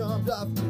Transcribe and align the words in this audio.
charmed, 0.00 0.30
I've 0.30 0.69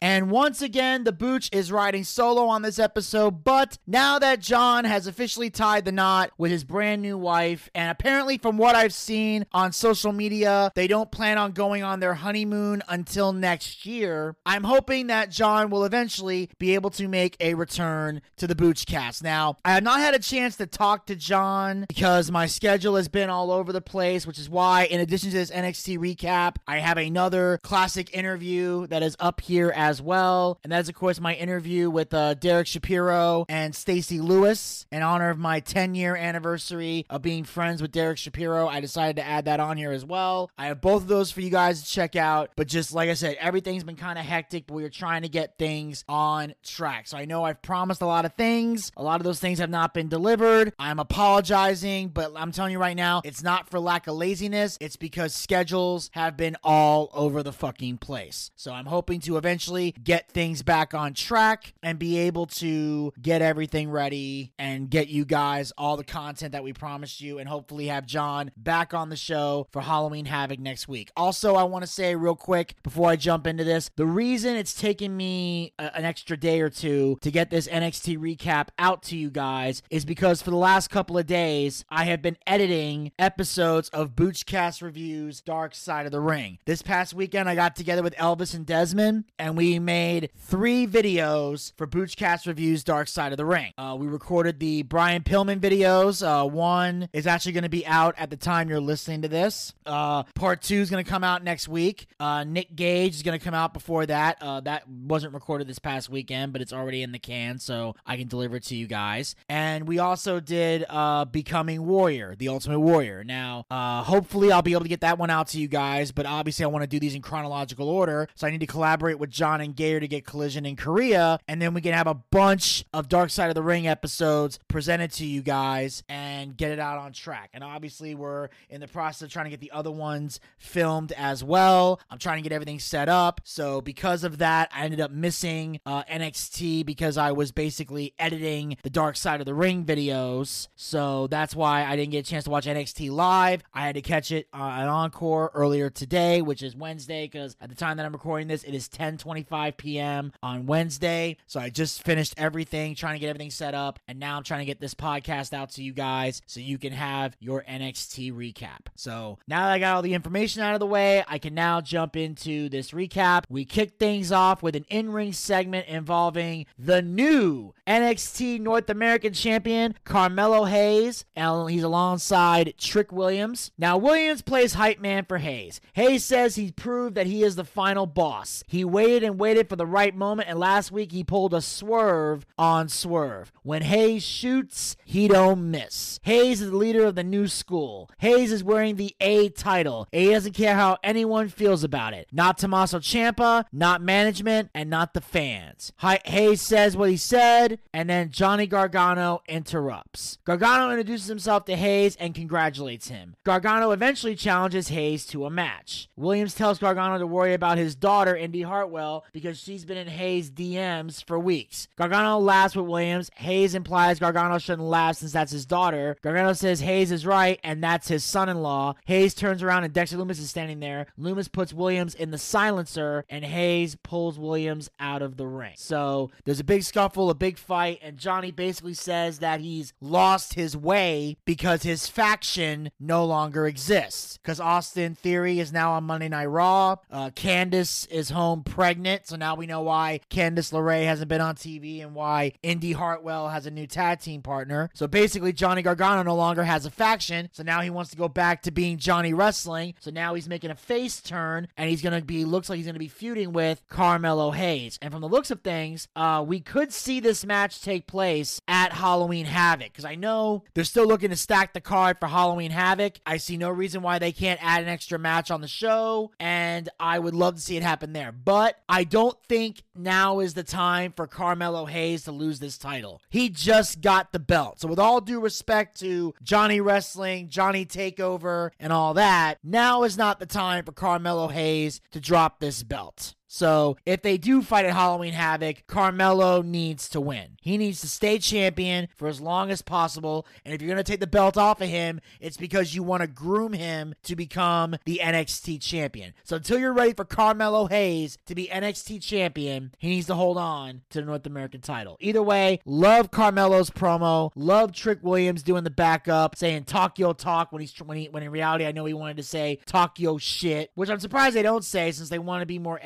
And 0.00 0.30
once 0.30 0.62
again, 0.62 1.04
The 1.04 1.12
Booch 1.12 1.48
is 1.52 1.72
riding 1.72 2.04
solo 2.04 2.46
on 2.46 2.62
this 2.62 2.78
episode, 2.78 3.44
but 3.44 3.78
now 3.86 4.18
that 4.18 4.40
John 4.40 4.84
has 4.84 5.06
officially 5.06 5.50
tied 5.50 5.84
the 5.84 5.92
knot 5.92 6.30
with 6.38 6.50
his 6.50 6.64
brand 6.64 7.02
new 7.02 7.16
wife, 7.18 7.70
and 7.74 7.90
apparently, 7.90 8.38
from 8.38 8.58
what 8.58 8.74
I've 8.74 8.92
seen 8.92 9.46
on 9.52 9.72
social 9.72 10.12
media, 10.12 10.72
they 10.74 10.86
don't 10.86 11.10
plan 11.10 11.38
on 11.38 11.52
going 11.52 11.82
on 11.82 12.00
their 12.00 12.14
honeymoon 12.14 12.82
until 12.88 13.32
next 13.32 13.86
year, 13.86 14.36
I'm 14.46 14.64
hoping 14.64 15.06
that 15.08 15.30
John 15.30 15.70
will 15.70 15.84
eventually 15.84 16.50
be 16.58 16.74
able 16.74 16.90
to 16.90 17.08
make 17.08 17.36
a 17.40 17.54
return 17.54 18.22
to 18.36 18.46
the 18.46 18.54
Booch 18.54 18.86
cast. 18.86 19.22
Now, 19.22 19.58
I 19.64 19.72
have 19.72 19.82
not 19.82 20.00
had 20.00 20.14
a 20.14 20.18
chance 20.18 20.56
to 20.56 20.66
talk 20.66 21.06
to 21.06 21.16
John 21.16 21.86
because 21.88 22.30
my 22.30 22.46
schedule 22.46 22.96
has 22.96 23.08
been 23.08 23.30
all 23.30 23.50
over 23.50 23.72
the 23.72 23.80
place, 23.80 24.26
which 24.26 24.38
is 24.38 24.48
why, 24.48 24.84
in 24.84 25.00
addition 25.00 25.30
to 25.30 25.36
this 25.36 25.50
NXT 25.50 25.98
recap, 25.98 26.56
I 26.66 26.78
have 26.78 26.98
another 26.98 27.58
classic 27.62 28.14
interview 28.14 28.86
that 28.94 29.02
is 29.02 29.16
up 29.18 29.40
here 29.40 29.72
as 29.74 30.00
well. 30.00 30.60
And 30.62 30.70
that 30.72 30.78
is, 30.78 30.88
of 30.88 30.94
course, 30.94 31.18
my 31.18 31.34
interview 31.34 31.90
with 31.90 32.14
uh, 32.14 32.34
Derek 32.34 32.68
Shapiro 32.68 33.44
and 33.48 33.74
Stacy 33.74 34.20
Lewis 34.20 34.86
in 34.92 35.02
honor 35.02 35.30
of 35.30 35.38
my 35.38 35.58
10 35.58 35.96
year 35.96 36.14
anniversary 36.14 37.04
of 37.10 37.20
being 37.20 37.42
friends 37.42 37.82
with 37.82 37.90
Derek 37.90 38.18
Shapiro. 38.18 38.68
I 38.68 38.78
decided 38.78 39.16
to 39.16 39.26
add 39.26 39.46
that 39.46 39.58
on 39.58 39.78
here 39.78 39.90
as 39.90 40.04
well. 40.04 40.48
I 40.56 40.66
have 40.66 40.80
both 40.80 41.02
of 41.02 41.08
those 41.08 41.32
for 41.32 41.40
you 41.40 41.50
guys 41.50 41.82
to 41.82 41.90
check 41.90 42.14
out. 42.14 42.50
But 42.54 42.68
just 42.68 42.94
like 42.94 43.10
I 43.10 43.14
said, 43.14 43.36
everything's 43.40 43.82
been 43.82 43.96
kind 43.96 44.16
of 44.16 44.24
hectic, 44.24 44.68
but 44.68 44.74
we 44.74 44.84
are 44.84 44.90
trying 44.90 45.22
to 45.22 45.28
get 45.28 45.58
things 45.58 46.04
on 46.08 46.54
track. 46.62 47.08
So 47.08 47.16
I 47.16 47.24
know 47.24 47.42
I've 47.42 47.62
promised 47.62 48.00
a 48.00 48.06
lot 48.06 48.24
of 48.24 48.34
things. 48.34 48.92
A 48.96 49.02
lot 49.02 49.20
of 49.20 49.24
those 49.24 49.40
things 49.40 49.58
have 49.58 49.70
not 49.70 49.92
been 49.92 50.08
delivered. 50.08 50.72
I'm 50.78 51.00
apologizing, 51.00 52.10
but 52.10 52.30
I'm 52.36 52.52
telling 52.52 52.70
you 52.70 52.78
right 52.78 52.96
now, 52.96 53.22
it's 53.24 53.42
not 53.42 53.68
for 53.70 53.80
lack 53.80 54.06
of 54.06 54.14
laziness. 54.14 54.78
It's 54.80 54.94
because 54.94 55.34
schedules 55.34 56.10
have 56.12 56.36
been 56.36 56.56
all 56.62 57.10
over 57.12 57.42
the 57.42 57.52
fucking 57.52 57.98
place. 57.98 58.52
So 58.54 58.70
I'm 58.70 58.83
hoping 58.86 59.20
to 59.20 59.36
eventually 59.36 59.92
get 60.02 60.30
things 60.30 60.62
back 60.62 60.94
on 60.94 61.14
track 61.14 61.74
and 61.82 61.98
be 61.98 62.18
able 62.18 62.46
to 62.46 63.12
get 63.20 63.42
everything 63.42 63.90
ready 63.90 64.52
and 64.58 64.90
get 64.90 65.08
you 65.08 65.24
guys 65.24 65.72
all 65.78 65.96
the 65.96 66.04
content 66.04 66.52
that 66.52 66.64
we 66.64 66.72
promised 66.72 67.20
you 67.20 67.38
and 67.38 67.48
hopefully 67.48 67.86
have 67.86 68.06
John 68.06 68.50
back 68.56 68.94
on 68.94 69.08
the 69.08 69.16
show 69.16 69.66
for 69.72 69.82
Halloween 69.82 70.26
Havoc 70.26 70.58
next 70.58 70.88
week. 70.88 71.10
Also, 71.16 71.54
I 71.54 71.64
want 71.64 71.84
to 71.84 71.90
say 71.90 72.14
real 72.14 72.36
quick 72.36 72.74
before 72.82 73.10
I 73.10 73.16
jump 73.16 73.46
into 73.46 73.64
this, 73.64 73.90
the 73.96 74.06
reason 74.06 74.56
it's 74.56 74.74
taken 74.74 75.16
me 75.16 75.72
a- 75.78 75.96
an 75.96 76.04
extra 76.04 76.36
day 76.36 76.60
or 76.60 76.70
two 76.70 77.18
to 77.20 77.30
get 77.30 77.50
this 77.50 77.66
NXT 77.68 78.18
recap 78.18 78.68
out 78.78 79.02
to 79.04 79.16
you 79.16 79.30
guys 79.30 79.82
is 79.90 80.04
because 80.04 80.42
for 80.42 80.50
the 80.50 80.56
last 80.56 80.88
couple 80.88 81.16
of 81.18 81.26
days, 81.26 81.84
I 81.90 82.04
have 82.04 82.22
been 82.22 82.36
editing 82.46 83.12
episodes 83.18 83.88
of 83.90 84.10
Boochcast 84.10 84.82
Reviews 84.82 85.40
Dark 85.40 85.74
Side 85.74 86.06
of 86.06 86.12
the 86.12 86.20
Ring. 86.20 86.58
This 86.66 86.82
past 86.82 87.14
weekend, 87.14 87.48
I 87.48 87.54
got 87.54 87.76
together 87.76 88.02
with 88.02 88.14
Elvis 88.16 88.54
and 88.54 88.66
Desmond, 88.74 89.22
and 89.38 89.56
we 89.56 89.78
made 89.78 90.30
three 90.36 90.84
videos 90.84 91.72
for 91.76 91.86
Boochcast 91.86 92.48
Reviews 92.48 92.82
Dark 92.82 93.06
Side 93.06 93.30
of 93.30 93.36
the 93.36 93.44
Ring. 93.44 93.72
Uh, 93.78 93.94
we 93.96 94.08
recorded 94.08 94.58
the 94.58 94.82
Brian 94.82 95.22
Pillman 95.22 95.60
videos. 95.60 96.26
Uh, 96.26 96.44
one 96.44 97.08
is 97.12 97.28
actually 97.28 97.52
going 97.52 97.62
to 97.62 97.68
be 97.68 97.86
out 97.86 98.16
at 98.18 98.30
the 98.30 98.36
time 98.36 98.68
you're 98.68 98.80
listening 98.80 99.22
to 99.22 99.28
this. 99.28 99.72
Uh, 99.86 100.24
part 100.34 100.60
two 100.60 100.74
is 100.74 100.90
going 100.90 101.04
to 101.04 101.08
come 101.08 101.22
out 101.22 101.44
next 101.44 101.68
week. 101.68 102.08
Uh, 102.18 102.42
Nick 102.42 102.74
Gage 102.74 103.14
is 103.14 103.22
going 103.22 103.38
to 103.38 103.44
come 103.44 103.54
out 103.54 103.72
before 103.74 104.06
that. 104.06 104.38
Uh, 104.42 104.58
that 104.62 104.88
wasn't 104.88 105.34
recorded 105.34 105.68
this 105.68 105.78
past 105.78 106.10
weekend, 106.10 106.52
but 106.52 106.60
it's 106.60 106.72
already 106.72 107.04
in 107.04 107.12
the 107.12 107.20
can, 107.20 107.60
so 107.60 107.94
I 108.04 108.16
can 108.16 108.26
deliver 108.26 108.56
it 108.56 108.64
to 108.64 108.74
you 108.74 108.88
guys. 108.88 109.36
And 109.48 109.86
we 109.86 110.00
also 110.00 110.40
did 110.40 110.84
uh, 110.88 111.26
Becoming 111.26 111.86
Warrior, 111.86 112.34
The 112.34 112.48
Ultimate 112.48 112.80
Warrior. 112.80 113.22
Now, 113.22 113.66
hopefully, 113.70 114.50
I'll 114.50 114.62
be 114.62 114.72
able 114.72 114.82
to 114.82 114.88
get 114.88 115.02
that 115.02 115.16
one 115.16 115.30
out 115.30 115.46
to 115.48 115.60
you 115.60 115.68
guys, 115.68 116.10
but 116.10 116.26
obviously, 116.26 116.64
I 116.64 116.68
want 116.68 116.82
to 116.82 116.88
do 116.88 116.98
these 116.98 117.14
in 117.14 117.22
chronological 117.22 117.88
order, 117.88 118.28
so 118.34 118.48
I 118.48 118.50
need 118.50 118.58
to 118.58 118.63
collaborate 118.66 119.18
with 119.18 119.30
John 119.30 119.60
and 119.60 119.74
Gayer 119.74 120.00
to 120.00 120.08
get 120.08 120.24
Collision 120.24 120.66
in 120.66 120.76
Korea, 120.76 121.38
and 121.48 121.60
then 121.60 121.74
we 121.74 121.80
can 121.80 121.92
have 121.92 122.06
a 122.06 122.14
bunch 122.14 122.84
of 122.92 123.08
Dark 123.08 123.30
Side 123.30 123.48
of 123.48 123.54
the 123.54 123.62
Ring 123.62 123.86
episodes 123.86 124.58
presented 124.68 125.12
to 125.12 125.26
you 125.26 125.42
guys 125.42 126.02
and 126.08 126.56
get 126.56 126.70
it 126.70 126.78
out 126.78 126.98
on 126.98 127.12
track. 127.12 127.50
And 127.52 127.64
obviously, 127.64 128.14
we're 128.14 128.48
in 128.68 128.80
the 128.80 128.88
process 128.88 129.22
of 129.22 129.30
trying 129.30 129.46
to 129.46 129.50
get 129.50 129.60
the 129.60 129.70
other 129.70 129.90
ones 129.90 130.40
filmed 130.58 131.12
as 131.12 131.42
well. 131.42 132.00
I'm 132.10 132.18
trying 132.18 132.42
to 132.42 132.48
get 132.48 132.54
everything 132.54 132.78
set 132.78 133.08
up. 133.08 133.40
So, 133.44 133.80
because 133.80 134.24
of 134.24 134.38
that, 134.38 134.70
I 134.74 134.84
ended 134.84 135.00
up 135.00 135.10
missing 135.10 135.80
uh, 135.86 136.04
NXT 136.04 136.86
because 136.86 137.16
I 137.16 137.32
was 137.32 137.52
basically 137.52 138.14
editing 138.18 138.76
the 138.82 138.90
Dark 138.90 139.16
Side 139.16 139.40
of 139.40 139.46
the 139.46 139.54
Ring 139.54 139.84
videos. 139.84 140.68
So, 140.76 141.26
that's 141.28 141.56
why 141.56 141.84
I 141.84 141.96
didn't 141.96 142.12
get 142.12 142.26
a 142.26 142.30
chance 142.30 142.44
to 142.44 142.50
watch 142.50 142.66
NXT 142.66 143.10
live. 143.10 143.62
I 143.72 143.86
had 143.86 143.94
to 143.94 144.02
catch 144.02 144.30
it 144.30 144.48
uh, 144.52 144.80
at 144.80 144.88
Encore 144.88 145.50
earlier 145.54 145.90
today, 145.90 146.42
which 146.42 146.62
is 146.62 146.76
Wednesday, 146.76 147.24
because 147.24 147.56
at 147.60 147.68
the 147.68 147.74
time 147.74 147.96
that 147.96 148.06
I'm 148.06 148.12
recording 148.12 148.48
this, 148.48 148.53
it 148.62 148.74
is 148.74 148.88
10:25 148.88 149.76
p.m. 149.76 150.32
on 150.42 150.66
Wednesday. 150.66 151.36
So, 151.48 151.58
I 151.58 151.70
just 151.70 152.04
finished 152.04 152.34
everything, 152.36 152.94
trying 152.94 153.14
to 153.14 153.18
get 153.18 153.30
everything 153.30 153.50
set 153.50 153.74
up, 153.74 153.98
and 154.06 154.20
now 154.20 154.36
I'm 154.36 154.44
trying 154.44 154.60
to 154.60 154.66
get 154.66 154.80
this 154.80 154.94
podcast 154.94 155.52
out 155.52 155.70
to 155.70 155.82
you 155.82 155.92
guys 155.92 156.42
so 156.46 156.60
you 156.60 156.78
can 156.78 156.92
have 156.92 157.36
your 157.40 157.64
NXT 157.68 158.32
recap. 158.32 158.86
So, 158.94 159.38
now 159.48 159.62
that 159.64 159.72
I 159.72 159.78
got 159.80 159.96
all 159.96 160.02
the 160.02 160.14
information 160.14 160.62
out 160.62 160.74
of 160.74 160.80
the 160.80 160.86
way, 160.86 161.24
I 161.26 161.38
can 161.38 161.54
now 161.54 161.80
jump 161.80 162.16
into 162.16 162.68
this 162.68 162.92
recap. 162.92 163.44
We 163.48 163.64
kick 163.64 163.98
things 163.98 164.30
off 164.30 164.62
with 164.62 164.76
an 164.76 164.84
in 164.88 165.10
ring 165.10 165.32
segment 165.32 165.88
involving 165.88 166.66
the 166.78 167.02
new 167.02 167.72
NXT 167.86 168.60
North 168.60 168.88
American 168.90 169.32
champion, 169.32 169.94
Carmelo 170.04 170.64
Hayes, 170.64 171.24
and 171.34 171.70
he's 171.70 171.82
alongside 171.82 172.74
Trick 172.78 173.12
Williams. 173.12 173.70
Now, 173.78 173.96
Williams 173.96 174.42
plays 174.42 174.74
hype 174.74 175.00
man 175.00 175.24
for 175.24 175.38
Hayes. 175.38 175.80
Hayes 175.94 176.24
says 176.24 176.56
he's 176.56 176.72
proved 176.72 177.14
that 177.14 177.26
he 177.26 177.42
is 177.42 177.56
the 177.56 177.64
final 177.64 178.06
boss. 178.06 178.43
He 178.66 178.84
waited 178.84 179.22
and 179.22 179.38
waited 179.38 179.68
for 179.68 179.76
the 179.76 179.86
right 179.86 180.14
moment, 180.14 180.48
and 180.48 180.58
last 180.58 180.92
week 180.92 181.12
he 181.12 181.24
pulled 181.24 181.54
a 181.54 181.60
swerve 181.60 182.44
on 182.58 182.88
Swerve. 182.88 183.52
When 183.62 183.82
Hayes 183.82 184.22
shoots, 184.22 184.96
he 185.04 185.28
don't 185.28 185.70
miss. 185.70 186.18
Hayes 186.22 186.60
is 186.60 186.70
the 186.70 186.76
leader 186.76 187.04
of 187.04 187.14
the 187.14 187.24
new 187.24 187.48
school. 187.48 188.10
Hayes 188.18 188.52
is 188.52 188.64
wearing 188.64 188.96
the 188.96 189.14
A 189.20 189.48
title. 189.48 190.06
He 190.12 190.30
doesn't 190.30 190.52
care 190.54 190.74
how 190.74 190.98
anyone 191.02 191.48
feels 191.48 191.84
about 191.84 192.14
it. 192.14 192.28
Not 192.32 192.58
Tommaso 192.58 192.98
Ciampa, 192.98 193.64
not 193.72 194.02
management, 194.02 194.70
and 194.74 194.90
not 194.90 195.14
the 195.14 195.20
fans. 195.20 195.92
Hayes 195.98 196.60
says 196.60 196.96
what 196.96 197.10
he 197.10 197.16
said, 197.16 197.78
and 197.92 198.08
then 198.08 198.30
Johnny 198.30 198.66
Gargano 198.66 199.42
interrupts. 199.48 200.38
Gargano 200.44 200.90
introduces 200.90 201.28
himself 201.28 201.64
to 201.66 201.76
Hayes 201.76 202.16
and 202.16 202.34
congratulates 202.34 203.08
him. 203.08 203.36
Gargano 203.44 203.90
eventually 203.90 204.34
challenges 204.34 204.88
Hayes 204.88 205.26
to 205.26 205.46
a 205.46 205.50
match. 205.50 206.08
Williams 206.16 206.54
tells 206.54 206.78
Gargano 206.78 207.18
to 207.18 207.26
worry 207.26 207.54
about 207.54 207.78
his 207.78 207.94
daughter, 207.94 208.33
Indi 208.36 208.62
Hartwell, 208.62 209.24
because 209.32 209.58
she's 209.58 209.84
been 209.84 209.96
in 209.96 210.08
Hayes' 210.08 210.50
DMs 210.50 211.24
for 211.24 211.38
weeks. 211.38 211.88
Gargano 211.96 212.38
laughs 212.38 212.76
with 212.76 212.86
Williams. 212.86 213.30
Hayes 213.36 213.74
implies 213.74 214.18
Gargano 214.18 214.58
shouldn't 214.58 214.88
laugh 214.88 215.16
since 215.16 215.32
that's 215.32 215.52
his 215.52 215.66
daughter. 215.66 216.16
Gargano 216.22 216.52
says 216.52 216.80
Hayes 216.80 217.10
is 217.10 217.26
right, 217.26 217.58
and 217.62 217.82
that's 217.82 218.08
his 218.08 218.24
son 218.24 218.48
in 218.48 218.62
law. 218.62 218.94
Hayes 219.06 219.34
turns 219.34 219.62
around 219.62 219.84
and 219.84 219.92
Dexter 219.92 220.16
Lumis 220.16 220.40
is 220.40 220.50
standing 220.50 220.80
there. 220.80 221.06
Loomis 221.16 221.48
puts 221.48 221.72
Williams 221.72 222.14
in 222.14 222.30
the 222.30 222.38
silencer, 222.38 223.24
and 223.28 223.44
Hayes 223.44 223.96
pulls 224.02 224.38
Williams 224.38 224.90
out 224.98 225.22
of 225.22 225.36
the 225.36 225.46
ring. 225.46 225.74
So 225.76 226.30
there's 226.44 226.60
a 226.60 226.64
big 226.64 226.82
scuffle, 226.82 227.30
a 227.30 227.34
big 227.34 227.58
fight, 227.58 227.98
and 228.02 228.16
Johnny 228.16 228.50
basically 228.50 228.94
says 228.94 229.38
that 229.40 229.60
he's 229.60 229.92
lost 230.00 230.54
his 230.54 230.76
way 230.76 231.36
because 231.44 231.82
his 231.82 232.08
faction 232.08 232.90
no 232.98 233.24
longer 233.24 233.66
exists. 233.66 234.38
Because 234.38 234.60
Austin 234.60 235.14
Theory 235.14 235.60
is 235.60 235.72
now 235.72 235.92
on 235.92 236.04
Monday 236.04 236.28
Night 236.28 236.46
Raw. 236.46 236.96
Uh, 237.10 237.30
Candice 237.30 238.08
is 238.10 238.23
home 238.30 238.62
pregnant, 238.62 239.26
so 239.26 239.36
now 239.36 239.54
we 239.54 239.66
know 239.66 239.82
why 239.82 240.20
Candice 240.30 240.72
LeRae 240.72 241.04
hasn't 241.04 241.28
been 241.28 241.40
on 241.40 241.54
TV 241.54 242.02
and 242.02 242.14
why 242.14 242.52
Indi 242.62 242.92
Hartwell 242.92 243.48
has 243.48 243.66
a 243.66 243.70
new 243.70 243.86
tag 243.86 244.20
team 244.20 244.42
partner. 244.42 244.90
So 244.94 245.06
basically, 245.06 245.52
Johnny 245.52 245.82
Gargano 245.82 246.22
no 246.22 246.34
longer 246.34 246.64
has 246.64 246.86
a 246.86 246.90
faction, 246.90 247.48
so 247.52 247.62
now 247.62 247.80
he 247.80 247.90
wants 247.90 248.10
to 248.10 248.16
go 248.16 248.28
back 248.28 248.62
to 248.62 248.70
being 248.70 248.98
Johnny 248.98 249.32
Wrestling. 249.32 249.94
So 250.00 250.10
now 250.10 250.34
he's 250.34 250.48
making 250.48 250.70
a 250.70 250.76
face 250.76 251.20
turn, 251.20 251.68
and 251.76 251.88
he's 251.88 252.02
gonna 252.02 252.22
be 252.22 252.44
looks 252.44 252.68
like 252.68 252.76
he's 252.76 252.86
gonna 252.86 252.98
be 252.98 253.08
feuding 253.08 253.52
with 253.52 253.82
Carmelo 253.88 254.50
Hayes. 254.50 254.98
And 255.02 255.12
from 255.12 255.20
the 255.20 255.28
looks 255.28 255.50
of 255.50 255.60
things, 255.62 256.08
uh, 256.16 256.44
we 256.46 256.60
could 256.60 256.92
see 256.92 257.20
this 257.20 257.44
match 257.44 257.82
take 257.82 258.06
place 258.06 258.60
at 258.68 258.92
Halloween 258.92 259.46
Havoc 259.46 259.88
because 259.88 260.04
I 260.04 260.14
know 260.14 260.64
they're 260.74 260.84
still 260.84 261.06
looking 261.06 261.30
to 261.30 261.36
stack 261.36 261.72
the 261.72 261.80
card 261.80 262.18
for 262.18 262.26
Halloween 262.26 262.70
Havoc. 262.70 263.20
I 263.26 263.36
see 263.36 263.56
no 263.56 263.70
reason 263.70 264.02
why 264.02 264.18
they 264.18 264.32
can't 264.32 264.62
add 264.62 264.82
an 264.82 264.88
extra 264.88 265.18
match 265.18 265.50
on 265.50 265.60
the 265.60 265.68
show, 265.68 266.30
and 266.38 266.88
I 266.98 267.18
would 267.18 267.34
love 267.34 267.56
to 267.56 267.60
see 267.60 267.76
it 267.76 267.82
happen 267.82 268.03
there. 268.12 268.32
But 268.32 268.76
I 268.88 269.04
don't 269.04 269.36
think 269.48 269.82
now 269.94 270.40
is 270.40 270.54
the 270.54 270.62
time 270.62 271.12
for 271.12 271.26
Carmelo 271.26 271.86
Hayes 271.86 272.24
to 272.24 272.32
lose 272.32 272.60
this 272.60 272.78
title. 272.78 273.20
He 273.30 273.48
just 273.48 274.00
got 274.00 274.32
the 274.32 274.38
belt. 274.38 274.80
So, 274.80 274.88
with 274.88 274.98
all 274.98 275.20
due 275.20 275.40
respect 275.40 276.00
to 276.00 276.34
Johnny 276.42 276.80
Wrestling, 276.80 277.48
Johnny 277.48 277.86
Takeover, 277.86 278.70
and 278.78 278.92
all 278.92 279.14
that, 279.14 279.58
now 279.62 280.02
is 280.02 280.16
not 280.16 280.38
the 280.38 280.46
time 280.46 280.84
for 280.84 280.92
Carmelo 280.92 281.48
Hayes 281.48 282.00
to 282.12 282.20
drop 282.20 282.60
this 282.60 282.82
belt. 282.82 283.34
So 283.54 283.96
if 284.04 284.20
they 284.20 284.36
do 284.36 284.62
fight 284.62 284.84
at 284.84 284.94
Halloween 284.94 285.32
Havoc, 285.32 285.86
Carmelo 285.86 286.60
needs 286.60 287.08
to 287.10 287.20
win. 287.20 287.50
He 287.62 287.78
needs 287.78 288.00
to 288.00 288.08
stay 288.08 288.40
champion 288.40 289.06
for 289.14 289.28
as 289.28 289.40
long 289.40 289.70
as 289.70 289.80
possible. 289.80 290.44
And 290.64 290.74
if 290.74 290.82
you're 290.82 290.88
going 290.88 291.02
to 291.02 291.08
take 291.08 291.20
the 291.20 291.28
belt 291.28 291.56
off 291.56 291.80
of 291.80 291.88
him, 291.88 292.20
it's 292.40 292.56
because 292.56 292.96
you 292.96 293.04
want 293.04 293.20
to 293.20 293.28
groom 293.28 293.72
him 293.72 294.16
to 294.24 294.34
become 294.34 294.96
the 295.04 295.20
NXT 295.22 295.80
champion. 295.80 296.34
So 296.42 296.56
until 296.56 296.80
you're 296.80 296.92
ready 296.92 297.12
for 297.12 297.24
Carmelo 297.24 297.86
Hayes 297.86 298.38
to 298.46 298.56
be 298.56 298.66
NXT 298.66 299.22
champion, 299.22 299.94
he 299.98 300.08
needs 300.08 300.26
to 300.26 300.34
hold 300.34 300.58
on 300.58 301.02
to 301.10 301.20
the 301.20 301.26
North 301.26 301.46
American 301.46 301.80
title. 301.80 302.16
Either 302.18 302.42
way, 302.42 302.80
love 302.84 303.30
Carmelo's 303.30 303.88
promo. 303.88 304.50
Love 304.56 304.90
Trick 304.90 305.20
Williams 305.22 305.62
doing 305.62 305.84
the 305.84 305.90
backup, 305.90 306.56
saying 306.56 306.84
talk 306.84 307.20
your 307.20 307.34
talk 307.34 307.70
when 307.70 307.82
he's 307.82 307.96
when 308.00 308.16
he 308.16 308.28
when 308.28 308.42
in 308.42 308.50
reality 308.50 308.84
I 308.84 308.90
know 308.90 309.04
he 309.04 309.14
wanted 309.14 309.36
to 309.36 309.44
say 309.44 309.78
talk 309.86 310.18
your 310.18 310.40
shit, 310.40 310.90
which 310.96 311.08
I'm 311.08 311.20
surprised 311.20 311.54
they 311.54 311.62
don't 311.62 311.84
say 311.84 312.10
since 312.10 312.30
they 312.30 312.40
want 312.40 312.62
to 312.62 312.66
be 312.66 312.80
more 312.80 312.98